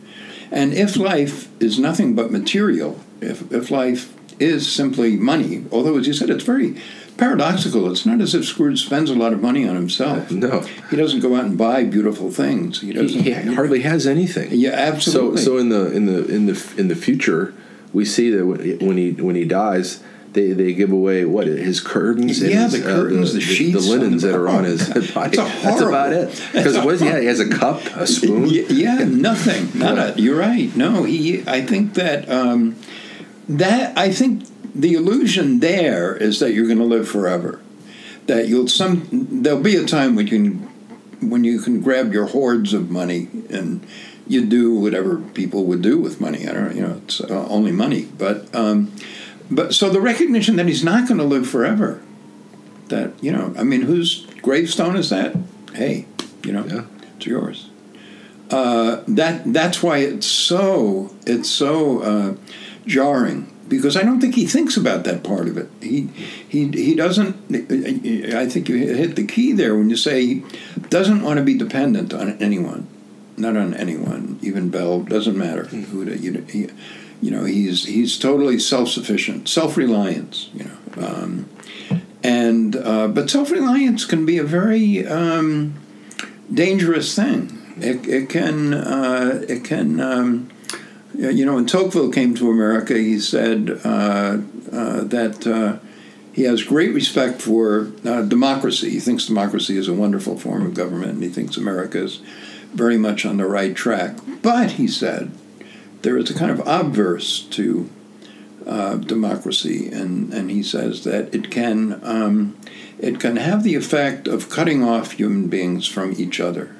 [0.52, 6.08] And if life is nothing but material, if if life is simply money, although as
[6.08, 6.76] you said, it's very
[7.20, 7.92] paradoxical.
[7.92, 10.32] It's not as if Scrooge spends a lot of money on himself.
[10.40, 12.82] No, He doesn't go out and buy beautiful things.
[12.82, 13.24] He he, doesn't.
[13.24, 14.50] he hardly has anything.
[14.52, 15.38] Yeah, absolutely.
[15.42, 17.54] So, so in the in the in the in the future,
[17.94, 20.02] we see that when he when he dies,
[20.34, 22.40] they, they give away what his curtains.
[22.42, 25.38] and Yeah, his, the curtains, the sheets the linens on- that are on his body.
[25.38, 26.30] it's a That's about it.
[26.54, 27.08] Because what is he?
[27.10, 28.46] He has a cup, a spoon.
[28.50, 29.78] Yeah, nothing.
[29.78, 30.14] Nada.
[30.18, 30.74] You're right.
[30.76, 31.44] No, he.
[31.48, 32.76] I think that um,
[33.50, 34.44] that I think
[34.82, 37.62] the illusion there is that you're going to live forever.
[38.28, 42.28] That you'll some there'll be a time when you can when you can grab your
[42.28, 43.86] hoards of money and
[44.28, 46.48] you do whatever people would do with money.
[46.48, 46.76] I don't.
[46.76, 48.54] You know, it's uh, only money, but.
[48.56, 48.92] Um,
[49.52, 52.00] but so the recognition that he's not going to live forever
[52.90, 53.52] that you know.
[53.58, 55.36] I mean, whose gravestone is that?
[55.74, 56.06] Hey,
[56.44, 56.84] you know, Yeah.
[57.18, 57.70] it's yours.
[58.52, 62.36] Uh, that that's why it's so it's so uh,
[62.86, 65.70] jarring because I don't think he thinks about that part of it.
[65.82, 66.10] He
[66.48, 67.36] he he doesn't.
[68.34, 70.44] I think you hit the key there when you say he
[70.90, 72.88] doesn't want to be dependent on anyone,
[73.38, 75.02] not on anyone, even Belle.
[75.02, 76.68] Doesn't matter who the, you know, he,
[77.22, 80.50] you know he's he's totally self sufficient, self reliance.
[80.54, 81.50] You know, um,
[82.24, 85.76] and uh, but self reliance can be a very um,
[86.54, 87.56] dangerous thing.
[87.78, 90.50] It, it can uh, it can um,
[91.20, 94.38] you know when Tocqueville came to America, he said uh,
[94.72, 95.86] uh, that uh,
[96.32, 98.90] he has great respect for uh, democracy.
[98.92, 102.22] He thinks democracy is a wonderful form of government, and he thinks America is
[102.74, 104.18] very much on the right track.
[104.42, 105.32] But he said
[106.04, 107.90] there is a kind of obverse to
[108.66, 112.56] uh, democracy, and, and he says that it can um,
[112.98, 116.74] it can have the effect of cutting off human beings from each other,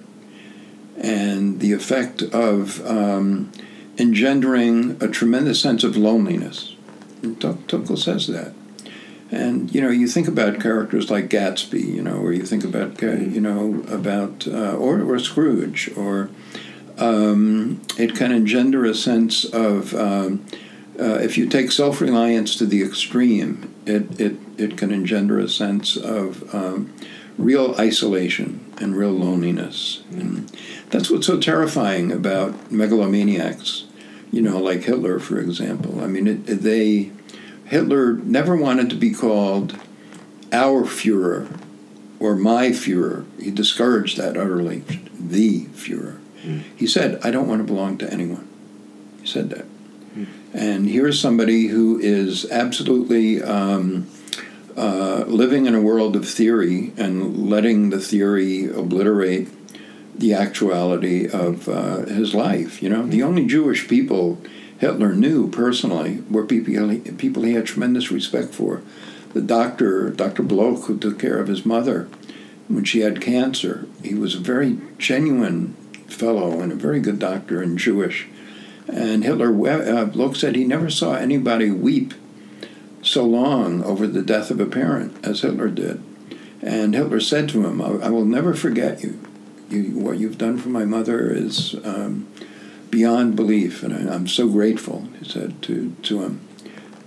[0.98, 3.52] and the effect of um,
[4.00, 6.76] engendering a tremendous sense of loneliness.
[7.22, 7.42] And
[7.98, 8.54] says that.
[9.32, 13.00] And you know, you think about characters like Gatsby, you know, or you think about
[13.02, 16.30] you know about uh, or or Scrooge, or
[16.98, 20.44] um, it can engender a sense of um,
[21.00, 25.48] uh, if you take self reliance to the extreme, it, it it can engender a
[25.48, 26.92] sense of um,
[27.38, 30.04] real isolation and real loneliness.
[30.12, 30.52] And
[30.90, 33.86] that's what's so terrifying about megalomaniacs,
[34.32, 36.02] you know, like Hitler, for example.
[36.02, 37.12] I mean, it, they
[37.66, 39.78] Hitler never wanted to be called
[40.52, 41.60] our Fuhrer
[42.20, 43.26] or my Fuhrer.
[43.40, 44.80] He discouraged that utterly.
[45.20, 46.20] The Fuhrer.
[46.76, 48.48] He said, I don't want to belong to anyone.
[49.22, 49.66] He said that.
[50.54, 54.08] And here's somebody who is absolutely um,
[54.76, 59.48] uh, living in a world of theory and letting the theory obliterate
[60.20, 62.84] the actuality of uh, his life.
[62.84, 64.40] You know, the only Jewish people
[64.78, 68.82] Hitler knew personally were people he, people he had tremendous respect for.
[69.34, 70.44] The doctor, Dr.
[70.44, 72.10] Bloch, who took care of his mother
[72.68, 75.74] when she had cancer, he was a very genuine
[76.08, 78.28] fellow and a very good doctor and Jewish.
[78.88, 82.14] And Hitler, uh, Bloch said he never saw anybody weep
[83.02, 86.02] so long over the death of a parent as Hitler did.
[86.62, 89.20] And Hitler said to him, I, I will never forget you.
[89.72, 89.98] You.
[89.98, 92.28] What you've done for my mother is um,
[92.90, 96.42] beyond belief, and I, I'm so grateful, he said to, to him.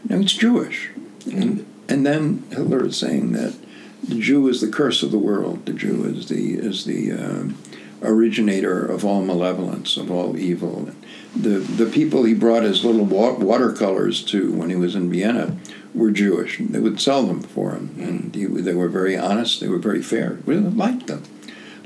[0.09, 0.90] Now, he's Jewish.
[1.27, 3.55] And, and then Hitler is saying that
[4.03, 5.66] the Jew is the curse of the world.
[5.66, 7.57] The Jew is the, is the um,
[8.03, 10.90] originator of all malevolence, of all evil.
[11.37, 15.57] The, the people he brought his little wa- watercolors to when he was in Vienna
[15.94, 16.59] were Jewish.
[16.59, 19.61] They would sell them for him, and he, they were very honest.
[19.61, 20.38] They were very fair.
[20.46, 21.22] We liked them,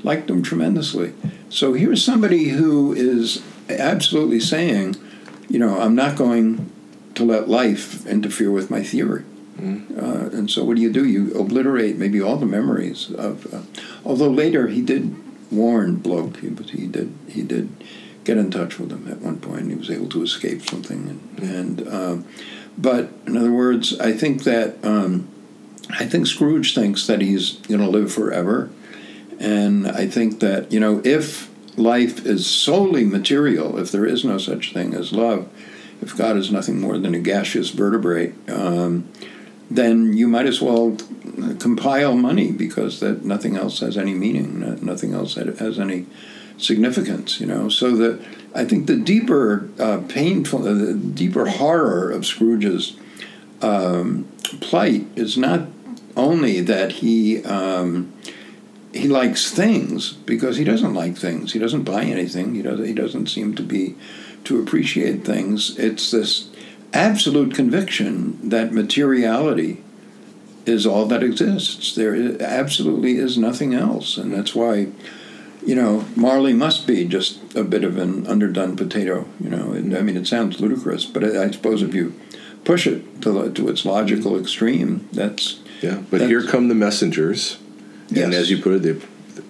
[0.03, 1.13] liked them tremendously.
[1.49, 4.95] So here's somebody who is absolutely saying,
[5.49, 6.71] you know, I'm not going
[7.15, 9.23] to let life interfere with my theory.
[9.59, 11.03] Uh, and so, what do you do?
[11.03, 13.51] You obliterate maybe all the memories of.
[13.51, 13.61] Uh,
[14.05, 15.15] although later he did
[15.51, 17.69] warn Bloch, He, but he did he did
[18.23, 19.69] get in touch with him at one point.
[19.69, 22.25] He was able to escape something, and, and um,
[22.77, 25.27] but in other words, I think that um,
[25.89, 28.69] I think Scrooge thinks that he's going to live forever,
[29.39, 34.37] and I think that you know if life is solely material, if there is no
[34.37, 35.47] such thing as love,
[36.01, 39.07] if God is nothing more than a gaseous vertebrate, um,
[39.69, 40.97] then you might as well
[41.59, 46.07] compile money because that nothing else has any meaning, nothing else has any
[46.57, 47.39] significance.
[47.39, 52.97] You know, so that I think the deeper uh, painful, the deeper horror of Scrooge's
[53.61, 54.27] um,
[54.61, 55.67] plight is not
[56.15, 57.43] only that he.
[57.43, 58.13] Um,
[58.97, 61.53] he likes things because he doesn't like things.
[61.53, 62.55] He doesn't buy anything.
[62.55, 62.85] He doesn't.
[62.85, 63.95] He doesn't seem to be
[64.45, 65.77] to appreciate things.
[65.77, 66.49] It's this
[66.93, 69.83] absolute conviction that materiality
[70.65, 71.95] is all that exists.
[71.95, 74.87] There absolutely is nothing else, and that's why,
[75.65, 79.27] you know, Marley must be just a bit of an underdone potato.
[79.39, 82.13] You know, and, I mean, it sounds ludicrous, but I, I suppose if you
[82.63, 87.57] push it to, to its logical extreme, that's Yeah, but That's- here come the messengers,
[88.15, 88.97] and as you put it, they're,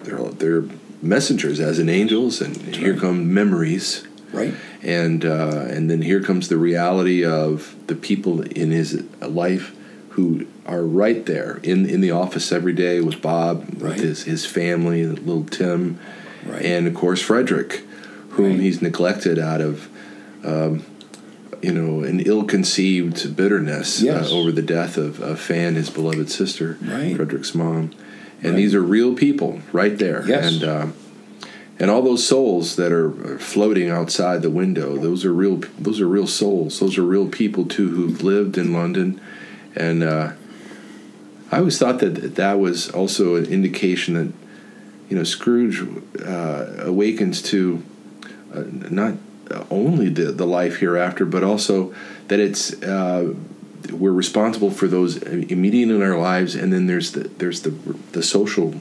[0.04, 0.64] they're they're
[1.02, 3.00] messengers as in angels, and here right.
[3.00, 4.54] come memories, right.
[4.82, 9.74] and uh, and then here comes the reality of the people in his life
[10.10, 13.94] who are right there in in the office every day with Bob, Right.
[13.94, 15.98] with his his family, little Tim,
[16.46, 16.62] Right.
[16.64, 17.82] and of course Frederick,
[18.30, 18.60] whom Right.
[18.60, 19.88] he's neglected out of
[20.44, 20.84] um,
[21.60, 24.30] you know, an ill-conceived bitterness Yes.
[24.30, 27.16] uh, over the death of, of Fan, his beloved sister, Right.
[27.16, 27.90] Frederick's mom,
[28.42, 28.56] and Right.
[28.56, 30.54] these are real people right there, Yes.
[30.54, 30.86] and uh,
[31.80, 35.60] and all those souls that are floating outside the window, those are real.
[35.78, 36.80] Those are real souls.
[36.80, 39.20] Those are real people too who've lived in London,
[39.76, 40.30] and uh,
[41.52, 44.32] I always thought that that was also an indication that
[45.08, 45.82] you know Scrooge
[46.24, 47.82] uh, awakens to
[48.54, 49.14] uh, not
[49.70, 51.94] only the the life hereafter, but also
[52.28, 53.32] that it's uh,
[53.92, 57.70] we're responsible for those immediate in our lives, and then there's the there's the
[58.12, 58.74] the social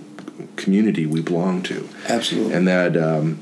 [0.55, 2.53] community we belong to, Absolutely.
[2.53, 3.39] and that um,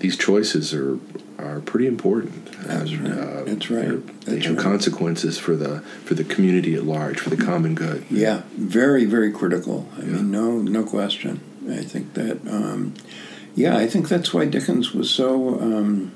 [0.00, 0.98] these choices are
[1.38, 2.46] are pretty important.
[2.62, 3.18] That's And, right.
[3.18, 3.82] uh, That's right.
[3.88, 4.62] they're- They That's have right.
[4.64, 8.04] consequences for the for the community at large, for the common good.
[8.10, 9.88] Yeah, very, very critical.
[9.96, 11.40] I mean, no, no question.
[11.70, 12.94] I think that, um,
[13.54, 16.10] yeah, I think that's why Dickens was so um,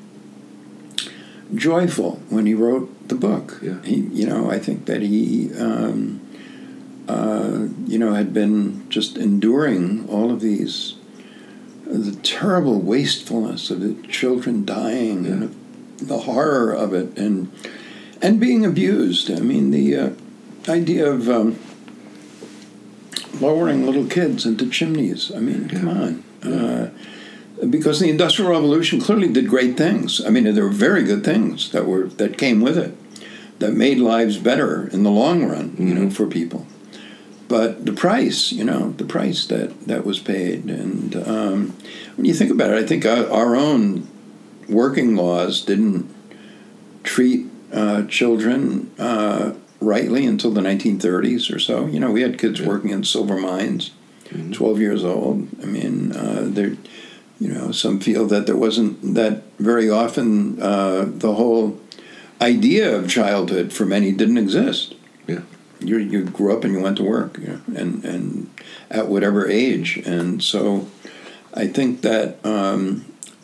[1.54, 3.58] joyful when he wrote the book.
[3.62, 3.82] Yeah.
[3.82, 6.20] He, you know, I think that he, um,
[7.08, 10.94] uh, you know, had been just enduring all of these,
[11.84, 15.54] the terrible wastefulness of the children dying and
[15.98, 17.52] the horror of it, and
[18.20, 19.30] and being abused.
[19.30, 20.10] I mean, the uh,
[20.68, 21.58] idea of um,
[23.40, 25.32] lowering little kids into chimneys.
[25.34, 26.24] I mean, come on.
[27.68, 30.24] Because the Industrial Revolution clearly did great things.
[30.24, 32.96] I mean, there were very good things that were that came with it,
[33.60, 35.76] that made lives better in the long run.
[35.78, 36.66] You know, for people.
[37.52, 41.76] But the price, you know, the price that that was paid, and um,
[42.16, 44.08] when you think about it, I think our, own
[44.68, 46.08] working laws didn't
[47.04, 51.86] treat uh, children uh, rightly until the 1930s or so.
[51.86, 53.90] You know, we had kids working in silver mines,
[54.52, 55.48] 12 years old.
[55.62, 56.76] I mean, uh, there,
[57.42, 60.26] you know, some feel that there wasn't that very often
[60.72, 61.66] uh, the whole
[62.40, 64.94] idea of childhood for many didn't exist.
[65.26, 65.42] Yeah.
[65.88, 68.24] You, you grew up and you went to work, you know, and, and
[68.90, 69.88] at whatever age.
[70.14, 70.86] And so
[71.62, 72.80] I think that, um,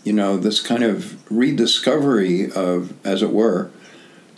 [0.05, 0.97] you know, this kind of
[1.31, 3.71] rediscovery of, as it were,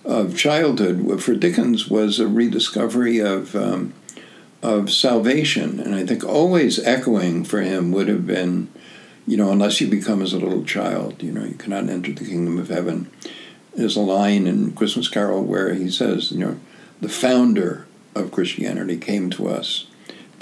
[0.04, 3.92] of childhood for Dickens was a rediscovery of um,
[4.62, 8.68] of salvation, and I think always echoing for him would have been,
[9.30, 12.24] you know, unless you become as a little child, you know, you cannot enter the
[12.24, 13.08] kingdom of heaven.
[13.76, 16.58] There's a line in Christmas Carol where he says, you know,
[17.00, 19.86] the founder of Christianity came to us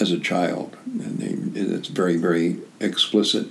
[0.01, 3.49] as a child, and they, it's very very explicit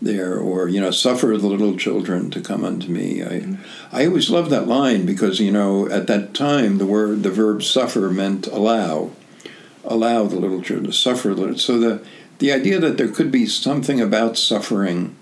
[0.00, 0.38] there.
[0.38, 3.22] Or you know suffer the little children to come unto me.
[3.22, 3.94] I mm-hmm.
[3.94, 7.62] i always loved that line because you know at that time the word the verb
[7.62, 9.10] suffer meant allow.
[9.84, 11.58] Allow the little children to suffer a little.
[11.58, 12.04] So the
[12.38, 15.16] the idea that there could be something about suffering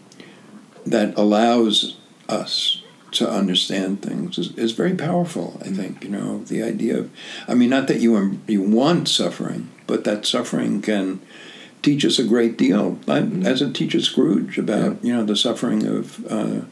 [0.84, 1.96] that allows
[2.28, 7.10] us to understand things is, is very powerful i think you know the idea of
[7.48, 11.20] i mean not that you you want suffering but that suffering can
[11.86, 16.26] teach us a great deal, as it teaches Scrooge about you know the suffering of
[16.26, 16.62] uh,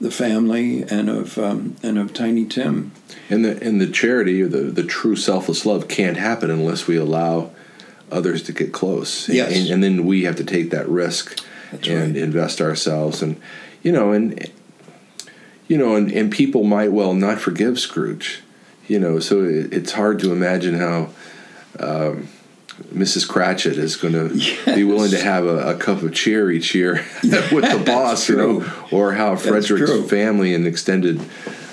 [0.00, 2.90] the family and of um, and of Tiny Tim.
[3.30, 6.96] And the and the charity or the, the true selfless love can't happen unless we
[6.96, 7.52] allow
[8.10, 9.28] others to get close.
[9.28, 9.54] Yes.
[9.54, 11.42] And, and then we have to take that risk
[11.72, 12.22] That's and right.
[12.22, 13.40] invest ourselves and
[13.82, 14.50] you know and
[15.68, 18.42] you know and, and people might well not forgive Scrooge.
[18.88, 21.08] You know, so it, it's hard to imagine how
[21.80, 22.28] um,
[22.94, 23.26] Mrs.
[23.28, 24.28] Cratchit is going to
[24.76, 28.36] be willing to have a, a cup of cheer each year with the boss, you
[28.36, 31.20] know, or how Frederick's family and extended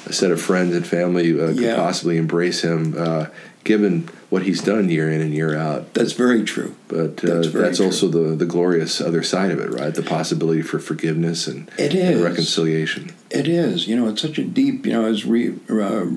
[0.10, 1.76] set of friends and family uh, could Yeah.
[1.76, 3.28] possibly embrace him, uh,
[3.64, 5.94] given what he's done year in and year out.
[5.94, 6.76] That's very true.
[6.88, 7.86] But uh, That's that's, true.
[7.86, 9.94] also the, the glorious other side of it, right?
[9.94, 13.14] The possibility for forgiveness and, It and reconciliation.
[13.30, 13.88] It is.
[13.88, 14.86] You know, it's such a deep.
[14.86, 16.08] You know, I was re, uh,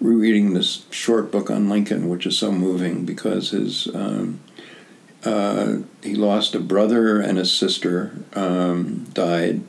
[0.00, 4.40] rereading this short book on Lincoln, which is so moving because his um,
[5.24, 9.62] uh, he lost a brother and a sister um, died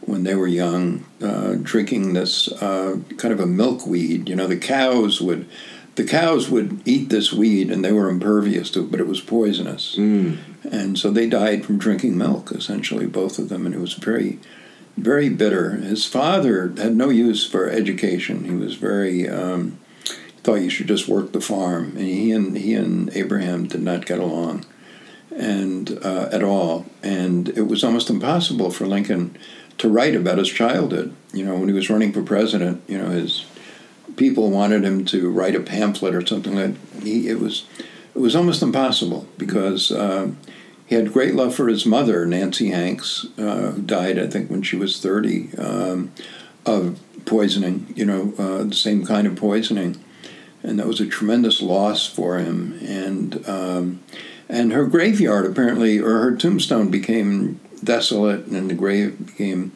[0.00, 4.28] when they were young, uh, drinking this uh, kind of a milkweed.
[4.28, 5.48] You know, the cows would.
[5.94, 9.20] The cows would eat this weed, and they were impervious to it, but it was
[9.20, 10.38] poisonous, Mm.
[10.70, 12.50] and so they died from drinking milk.
[12.52, 14.38] Essentially, both of them, and it was very,
[14.96, 15.72] very bitter.
[15.72, 18.44] His father had no use for education.
[18.44, 19.76] He was very um,
[20.42, 24.06] thought you should just work the farm, and he and he and Abraham did not
[24.06, 24.64] get along,
[25.36, 26.86] and uh, at all.
[27.02, 29.36] And it was almost impossible for Lincoln
[29.78, 31.12] to write about his childhood.
[31.34, 33.44] You know, when he was running for president, you know, his
[34.16, 37.28] people wanted him to write a pamphlet or something like he.
[37.28, 37.64] It was
[38.14, 39.90] it was almost impossible because.
[39.92, 40.38] Um,
[40.84, 44.60] he had great love for his mother, Nancy Hanks, uh, who died, I think, when
[44.60, 46.12] she was 30, um,
[46.66, 50.02] of poisoning, you know, uh, the same kind of poisoning,
[50.62, 52.78] and that was a tremendous loss for him.
[52.82, 54.02] And um,
[54.48, 59.72] and her graveyard apparently, or her tombstone, became desolate, and the grave became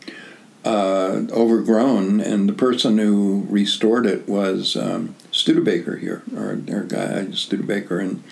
[0.67, 2.21] uh, overgrown.
[2.21, 8.23] And the person who restored it was um, Studebaker here, or our guy Studebaker in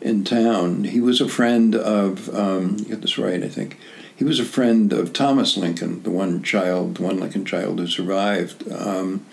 [0.00, 0.84] in town.
[0.84, 3.78] He was a friend of um, get this right, I think.
[4.14, 7.86] He was a friend of Thomas Lincoln, the one child, the one Lincoln child who
[7.86, 8.70] survived.
[8.70, 9.26] Um,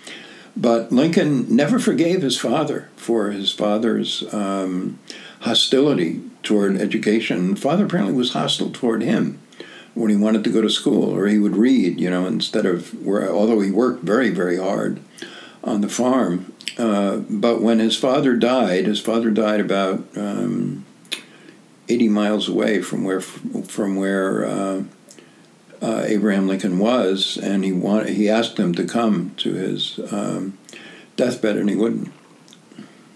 [0.56, 4.98] but Lincoln never forgave his father for his father's um,
[5.40, 7.56] hostility toward education.
[7.56, 9.40] Father apparently was hostile toward him
[9.94, 12.92] when he wanted to go to school, or he would read, you know, instead of
[13.04, 13.30] where.
[13.30, 15.00] Although he worked very, very hard
[15.62, 20.84] on the farm, uh, but when his father died, his father died about um,
[21.88, 24.82] eighty miles away from where from where uh,
[25.80, 30.58] uh, Abraham Lincoln was, and he wanted, he asked him to come to his um,
[31.16, 32.12] deathbed, and he wouldn't.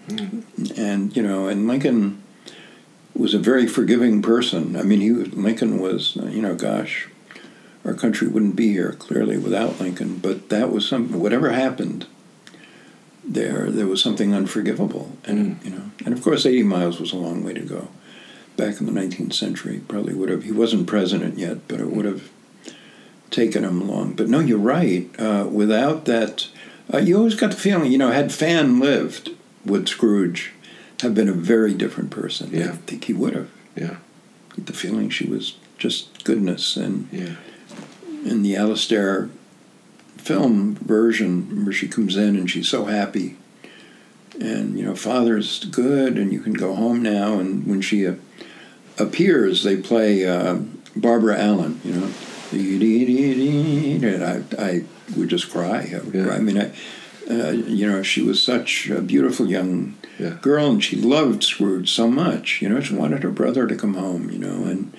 [0.07, 0.77] Mm.
[0.77, 2.18] And you know, and Lincoln
[3.19, 4.77] was a very forgiving person.
[4.77, 7.09] I mean, he Lincoln was, you know, gosh,
[7.83, 10.19] our country wouldn't be here clearly without Lincoln.
[10.19, 12.07] But that was some whatever happened
[13.23, 15.65] there, there was something unforgivable, and mm.
[15.65, 17.89] you know, and of course, eighty miles was a long way to go.
[18.55, 20.43] Back in the nineteenth century, probably would have.
[20.43, 22.29] He wasn't president yet, but it would have
[23.29, 24.13] taken him long.
[24.13, 25.07] But no, you're right.
[25.19, 26.47] Uh, without that,
[26.93, 29.29] uh, you always got the feeling, you know, had Fan lived,
[29.65, 30.53] would Scrooge
[31.01, 32.49] have been a very different person?
[32.51, 32.71] Yeah.
[32.71, 33.49] I think he would have.
[33.75, 33.97] Yeah.
[34.57, 37.35] The feeling she was just goodness and yeah.
[38.25, 39.29] in the Alistair
[40.17, 43.37] film version where she comes in and she's so happy
[44.39, 48.15] and you know father's good and you can go home now and when she uh,
[48.97, 50.57] appears they play uh,
[50.95, 52.11] barbara allen you know
[54.03, 54.83] and I, I
[55.17, 56.25] would just cry I, would yeah.
[56.25, 56.35] cry.
[56.35, 56.71] I mean I,
[57.29, 60.37] uh, you know she was such a beautiful young yeah.
[60.41, 63.93] girl and she loved scrooge so much you know she wanted her brother to come
[63.93, 64.95] home you know and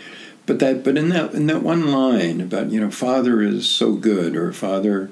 [0.47, 3.95] but that but in that in that one line about you know father is so
[3.95, 5.11] good or father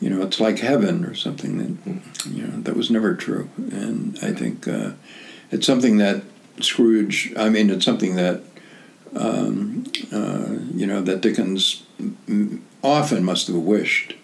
[0.00, 4.18] you know it's like heaven or something that you know that was never true and
[4.22, 4.92] i think uh,
[5.50, 6.22] it's something that
[6.60, 8.42] scrooge i mean it's something that
[9.14, 11.84] um, uh, you know that dickens
[12.82, 14.14] often must have wished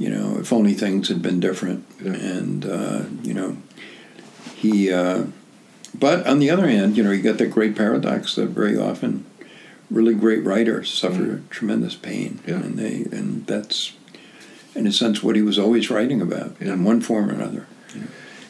[0.00, 2.14] you know if only things had been different yeah.
[2.14, 3.56] and uh, you know
[4.56, 5.26] he uh,
[5.96, 9.24] but on the other hand you know you got that great paradox that very often
[9.90, 11.50] really great writers suffer mm.
[11.50, 12.54] tremendous pain, yeah.
[12.54, 13.92] and they and that's
[14.74, 16.72] in a sense what he was always writing about yeah.
[16.72, 17.66] in one form or another.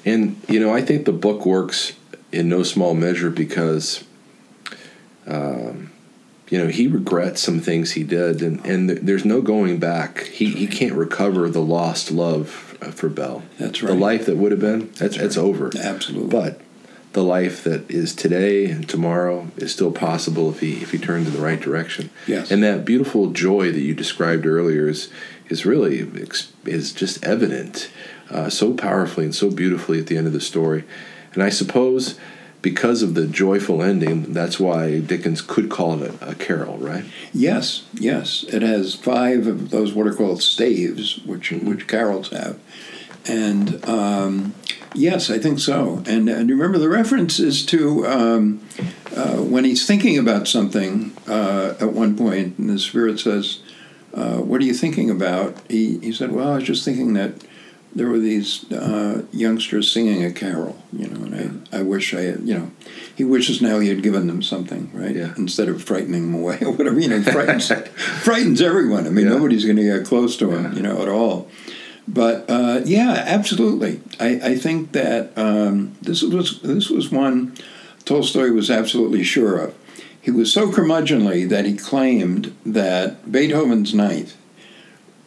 [0.05, 1.93] And you know, I think the book works
[2.31, 4.05] in no small measure because.
[5.27, 5.90] Um,
[6.51, 10.47] you know he regrets some things he did and, and there's no going back he,
[10.47, 10.57] right.
[10.57, 14.61] he can't recover the lost love for belle that's right the life that would have
[14.61, 15.23] been that's, that's, right.
[15.23, 16.61] that's over absolutely but
[17.13, 21.27] the life that is today and tomorrow is still possible if he if he turns
[21.27, 22.11] in the right direction.
[22.27, 22.51] Yes.
[22.51, 25.11] And that beautiful joy that you described earlier is
[25.49, 26.09] is really
[26.65, 27.91] is just evident
[28.31, 30.85] uh, so powerfully and so beautifully at the end of the story.
[31.35, 32.19] And I suppose
[32.63, 37.05] because of the joyful ending, that's why Dickens could call it a, a, carol, right?
[37.33, 38.45] Yes, yes.
[38.45, 41.69] It has five of those what are called staves, which mm-hmm.
[41.69, 42.59] which carols have,
[43.27, 44.55] and um,
[44.95, 46.03] Yes, I think so.
[46.07, 48.61] And, and remember, the reference is to um,
[49.17, 53.61] uh, when he's thinking about something uh, at one point, and the Spirit says,
[54.15, 55.57] uh, What are you thinking about?
[55.69, 57.35] He, he said, Well, I was just thinking that
[57.95, 62.23] there were these uh, youngsters singing a carol, you know, and I, I wish I
[62.23, 62.71] had, you know,
[63.17, 65.15] he wishes now he had given them something, right?
[65.15, 65.35] Yeah.
[65.37, 67.69] Instead of frightening them away or whatever, you know, frightens,
[68.23, 69.07] frightens everyone.
[69.07, 69.33] I mean, yeah.
[69.33, 70.75] nobody's going to get close to him, yeah.
[70.75, 71.49] you know, at all.
[72.07, 74.01] But uh, yeah, absolutely.
[74.19, 77.57] I, I think that um, this was this was one
[78.05, 79.75] Tolstoy was absolutely sure of.
[80.21, 84.37] He was so curmudgeonly that he claimed that Beethoven's Ninth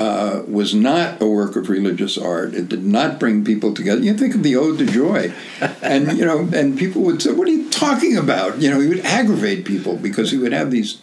[0.04, 2.54] uh, was not a work of religious art.
[2.54, 4.02] It did not bring people together.
[4.02, 5.34] You think of the Ode to Joy,
[5.82, 8.90] and you know, and people would say, "What are you talking about?" You know, he
[8.90, 11.02] would aggravate people because he would have these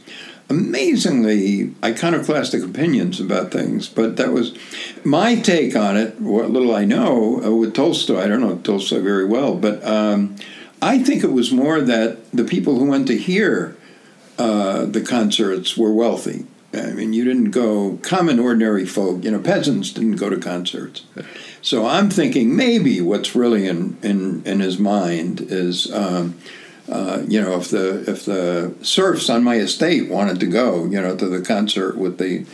[0.51, 3.88] amazingly iconoclastic opinions about things.
[3.88, 4.55] But that was
[5.03, 6.20] my take on it.
[6.20, 10.36] What little I know uh, with Tolstoy, I don't know Tolstoy very well, but um,
[10.82, 13.76] I think it was more that the people who went to hear
[14.38, 16.44] uh, the concerts were wealthy.
[16.73, 21.05] I mean, you didn't go, common, ordinary folk, you know, peasants didn't go to concerts.
[21.62, 26.39] So I'm thinking maybe what's really in, in, in his mind is um,
[26.91, 31.01] uh, you know, if the if the serfs on my estate wanted to go, you
[31.01, 32.45] know, to the concert with the,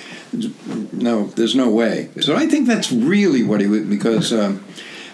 [0.93, 2.11] no, there's no way.
[2.21, 4.63] So I think that's really what he would because um,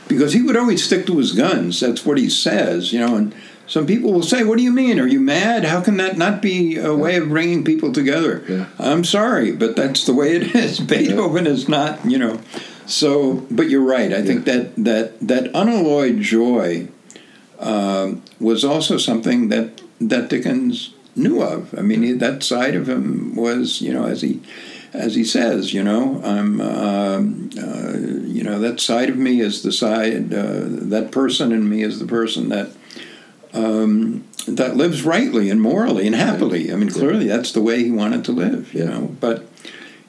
[0.09, 1.79] because he would always stick to his guns.
[1.79, 3.35] That's what he says, you know, and.
[3.67, 4.99] Some people will say, "What do you mean?
[4.99, 5.65] Are you mad?
[5.65, 8.67] How can that not be a way of bringing people together?" Yeah.
[8.79, 10.81] I'm sorry, but that's the way it is.
[10.81, 12.41] Beethoven is not, you know.
[12.87, 14.13] So, but you're right.
[14.13, 16.89] I think that that that unalloyed joy
[17.61, 21.77] um, was also something that that Dickens knew of.
[21.79, 24.41] I mean, he, that side of him was, you know, as he
[24.93, 27.93] as he says, you know, I'm, um uh,
[28.27, 31.99] you know, that side of me is the side, uh, that person in me is
[31.99, 32.71] the person that
[33.53, 36.73] um, that lives rightly and morally and happily.
[36.73, 39.17] I mean, clearly that's the way he wanted to live, you know.
[39.21, 39.47] But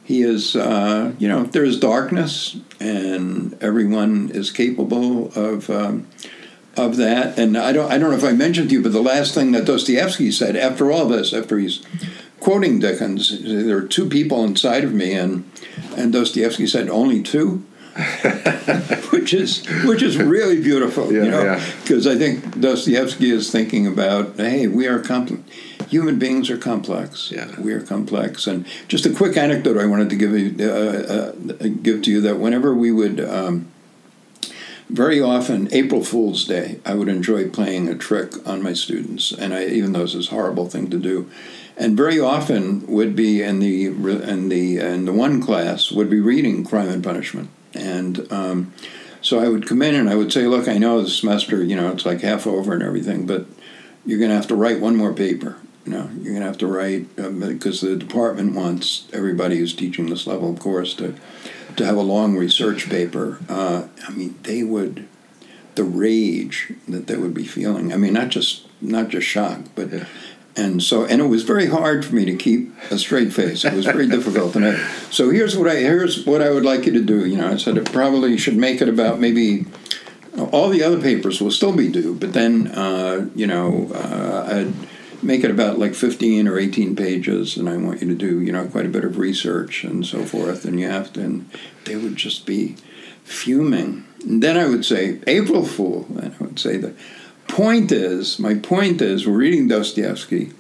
[0.03, 5.69] he is, uh, you know, there is darkness, and everyone is capable of.
[5.69, 6.07] Um,
[6.75, 8.99] of that, and I don't, I don't know if I mentioned to you, but the
[8.99, 11.85] last thing that Dostoevsky said after all this, after he's
[12.39, 15.49] quoting Dickens, there are two people inside of me, and
[15.95, 17.63] and Dostoevsky said only two,
[19.11, 21.71] which is which is really beautiful, Yeah, you know, yeah.
[21.81, 25.43] because I think Dostoevsky is thinking about, hey, we are complex.
[25.89, 27.31] Human beings are complex.
[27.31, 27.59] Yeah.
[27.59, 28.47] We are complex.
[28.47, 32.21] And just a quick anecdote I wanted to give you, uh, uh, give to you
[32.21, 33.67] that whenever we would, um,
[34.89, 39.53] very often April Fool's Day, I would enjoy playing a trick on my students, and
[39.53, 41.29] I even though it's this horrible thing to do,
[41.77, 46.19] and very often would be in the in the in the one class would be
[46.19, 48.73] reading Crime and Punishment, and um,
[49.21, 51.75] so I would come in and I would say, look, I know the semester, you
[51.75, 53.45] know, it's like half over and everything, but
[54.05, 55.57] you're going to have to write one more paper.
[55.85, 59.73] You know, you're going to have to write um, because the department wants everybody who's
[59.73, 61.15] teaching this level of course to
[61.75, 63.39] to have a long research paper.
[63.49, 65.07] Uh, I mean, they would
[65.75, 67.91] the rage that they would be feeling.
[67.91, 70.05] I mean, not just not just shock, but Yeah.
[70.55, 73.65] And so and it was very hard for me to keep a straight face.
[73.65, 74.55] It was very difficult.
[74.55, 74.77] And I,
[75.09, 77.25] so here's what I here's what I would like you to do.
[77.25, 79.65] You know, I said it probably should make it about maybe
[80.51, 84.73] all the other papers will still be due, but then uh, you know uh, I'd
[85.23, 88.51] make it about like 15 or 18 pages and i want you to do you
[88.51, 91.49] know quite a bit of research and so forth and you have to and
[91.85, 92.75] they would just be
[93.23, 96.93] fuming and then i would say april fool and i would say the
[97.53, 100.51] point is my point is we're reading dostoevsky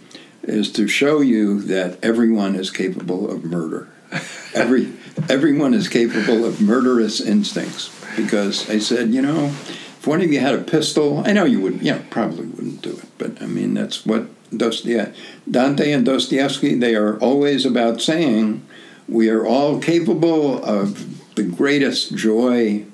[0.43, 3.87] is to show you that everyone is capable of murder.
[4.53, 4.93] Every
[5.27, 7.89] everyone is capable of murderous instincts.
[8.15, 11.59] Because i said you know if one of you had a pistol i know you
[11.61, 15.19] would you know probably wouldn't do it but i mean that's what Dostoevsky,
[15.49, 18.63] Dante and Dostoevsky, they are always about saying
[19.07, 22.85] we are all capable of the greatest joy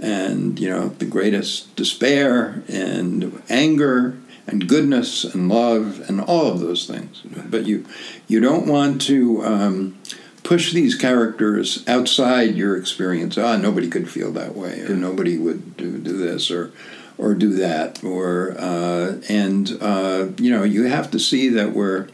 [0.00, 4.16] and you know the greatest despair and anger
[4.46, 7.22] and goodness and love and all of those things.
[7.50, 7.84] But you
[8.28, 9.98] you don't want to um,
[10.42, 13.38] push these characters outside your experience.
[13.38, 16.72] Ah, nobody could feel that way, or nobody would do, do this, or
[17.18, 22.08] or do that, or uh, and uh, you know you have to see that we're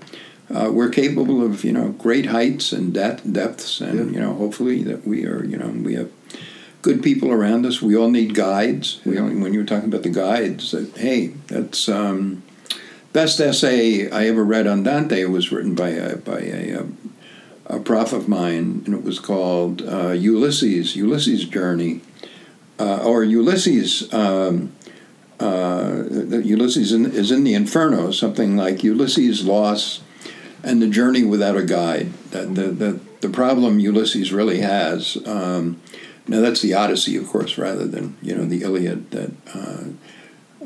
[0.55, 4.14] uh, we're capable of you know great heights and depth, depths, and Yeah.
[4.14, 6.11] you know hopefully that we are you know we have
[6.83, 7.83] good people around us.
[7.83, 9.01] We all need guides.
[9.05, 12.43] We only, when you were talking about the guides, that hey, that's um,
[13.12, 16.87] best essay I ever read on Dante was written by a by a, a,
[17.76, 22.01] a prof of mine, and it was called uh, Ulysses Ulysses Journey,
[22.79, 24.12] uh, or Ulysses.
[24.12, 24.72] Um,
[25.41, 30.01] uh, Ulysses in, is in the Inferno, something like Ulysses' loss
[30.64, 32.12] and the journey without a guide.
[32.31, 35.16] That the, the, the problem Ulysses really has.
[35.26, 35.81] Um,
[36.29, 39.85] now that's the Odyssey, of course, rather than you know the Iliad that uh,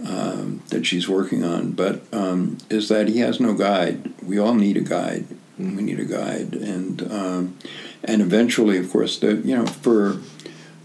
[0.06, 1.72] um, that she's working on.
[1.72, 4.12] But um, is that he has no guide.
[4.22, 5.26] We all need a guide.
[5.58, 7.58] We need a guide, and um,
[8.02, 10.18] and eventually, of course, the you know for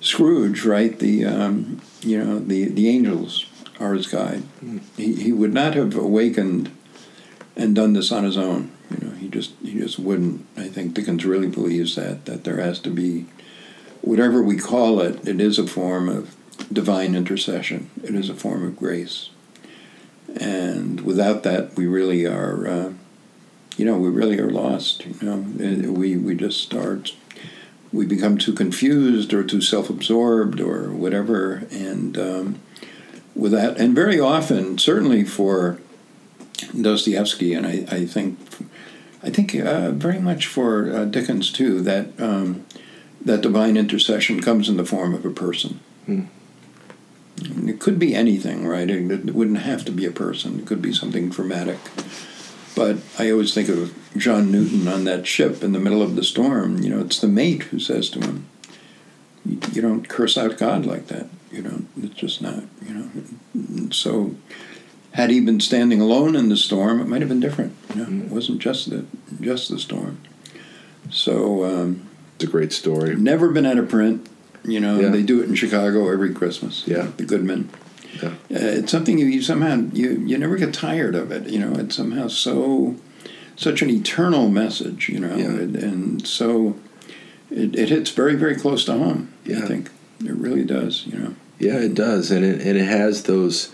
[0.01, 0.97] Scrooge, right?
[0.97, 3.47] The um, you know the the angels
[3.79, 4.43] are his guide.
[4.95, 6.71] He he would not have awakened
[7.55, 8.71] and done this on his own.
[8.91, 10.45] You know, he just he just wouldn't.
[10.55, 13.25] I think Dickens really believes that that there has to be
[14.07, 15.27] whatever we call it.
[15.27, 16.35] It is a form of
[16.71, 17.89] divine intercession.
[18.03, 19.29] It is a form of grace,
[20.39, 22.67] and without that, we really are.
[22.67, 22.93] Uh,
[23.77, 25.05] you know, we really are lost.
[25.05, 27.13] You know, we we just start.
[27.93, 32.59] We become too confused or too self-absorbed or whatever, and um,
[33.33, 35.79] with that, and very often, certainly for
[36.79, 38.39] Dostoevsky, and I, I think,
[39.23, 41.81] I think uh, very much for uh, Dickens too.
[41.81, 42.65] That um,
[43.21, 45.79] that divine intercession comes in the form of a person.
[47.39, 48.89] It could be anything, right?
[48.89, 50.59] It, wouldn't have to be a person.
[50.59, 51.77] It could be something dramatic.
[52.75, 56.23] But I always think of John Newton on that ship in the middle of the
[56.23, 56.79] storm.
[56.79, 58.45] You know, it's the mate who says to him,
[59.45, 61.27] "You, don't curse out God like that.
[61.51, 61.87] You don't.
[62.01, 62.63] It's just not.
[62.87, 64.35] You know." So,
[65.11, 67.75] had he been standing alone in the storm, it might have been different.
[67.95, 69.05] You know, it wasn't just the
[69.41, 70.19] just the storm.
[71.09, 72.06] So, um,
[72.37, 73.15] It's a great story.
[73.15, 74.27] never been out of print.
[74.63, 75.09] You know, Yeah.
[75.09, 76.83] they do it in Chicago every Christmas.
[76.85, 77.07] Yeah.
[77.17, 77.69] the Goodman.
[78.21, 78.29] Yeah.
[78.29, 81.47] Uh, it's something you, you somehow you you never get tired of it.
[81.49, 82.95] You know, it's somehow so
[83.55, 85.09] such an eternal message.
[85.09, 85.45] You know, Yeah.
[85.45, 86.75] and, and so
[87.49, 89.29] it, it hits very very close to home.
[89.43, 89.59] Yeah.
[89.63, 89.89] I think
[90.23, 91.05] it really does.
[91.07, 93.69] You know, Yeah, it does, and it and it has those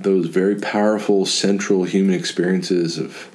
[0.00, 3.28] those very powerful central human experiences of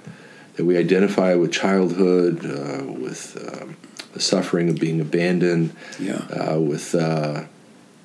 [0.56, 3.78] that we identify with childhood, uh, with um,
[4.14, 7.44] the suffering of being abandoned, yeah, uh, with uh,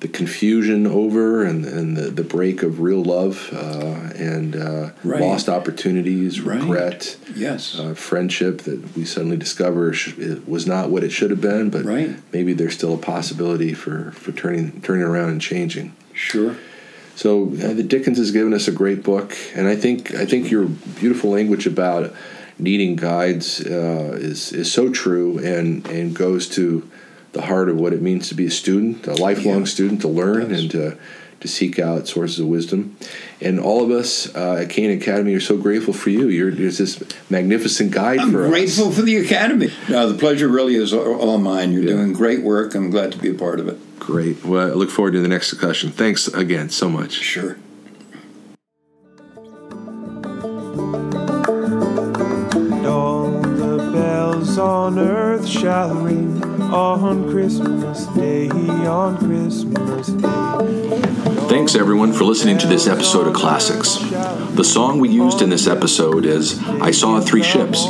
[0.01, 5.21] the confusion over and, and the, the break of real love uh, and uh, Right.
[5.21, 6.59] lost opportunities, Right.
[6.61, 11.31] regret, yes, uh, friendship that we suddenly discover sh- it was not what it should
[11.31, 12.11] have been, but Right.
[12.33, 15.93] maybe there's still a possibility for, for turning turning around and changing.
[16.13, 16.55] sure,
[17.15, 20.51] So uh, the Dickens has given us a great book, and I think I think
[20.51, 20.65] your
[20.99, 22.13] beautiful language about
[22.59, 26.89] needing guides uh, is is so true and and goes to
[27.33, 29.65] the heart of what it means to be a student, a lifelong Yeah.
[29.65, 30.97] student, to learn and to
[31.41, 32.95] to seek out sources of wisdom.
[33.41, 36.29] And all of us uh, at Cana Academy are so grateful for you.
[36.29, 38.25] You're there's this magnificent guide for us.
[38.27, 38.95] I'm for grateful us.
[38.95, 39.69] for the Academy.
[39.89, 41.73] No, the pleasure really is all all mine.
[41.73, 41.95] You're Yeah.
[41.95, 42.73] doing great work.
[42.73, 43.77] I'm glad to be a part of it.
[43.99, 44.45] Great.
[44.45, 45.91] Well, I look forward to the next discussion.
[45.91, 47.11] Thanks again so much.
[47.13, 47.57] Sure.
[54.85, 61.01] On earth shall ring on Christmas Day, on Christmas Day.
[61.49, 63.97] Thanks everyone for listening to this episode of Classics.
[64.55, 67.87] The song we used in this episode is I Saw Three Ships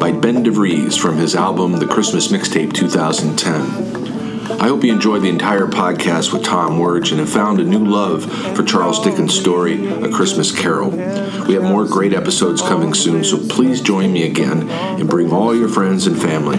[0.00, 4.01] by Ben DeVries from his album The Christmas Mixtape 2010.
[4.50, 7.84] I hope you enjoyed the entire podcast with Tom Werge and have found a new
[7.84, 8.24] love
[8.56, 10.90] for Charles Dickens' story, A Christmas Carol.
[10.90, 15.54] We have more great episodes coming soon, so please join me again and bring all
[15.54, 16.58] your friends and family.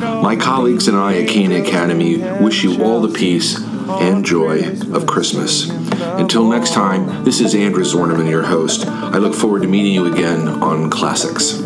[0.00, 5.06] My colleagues and I at Cana Academy wish you all the peace and joy of
[5.06, 5.70] Christmas.
[5.70, 8.86] Until next time, this is Andrew Zwerneman, your host.
[8.86, 11.62] I look forward to meeting you again on Classics.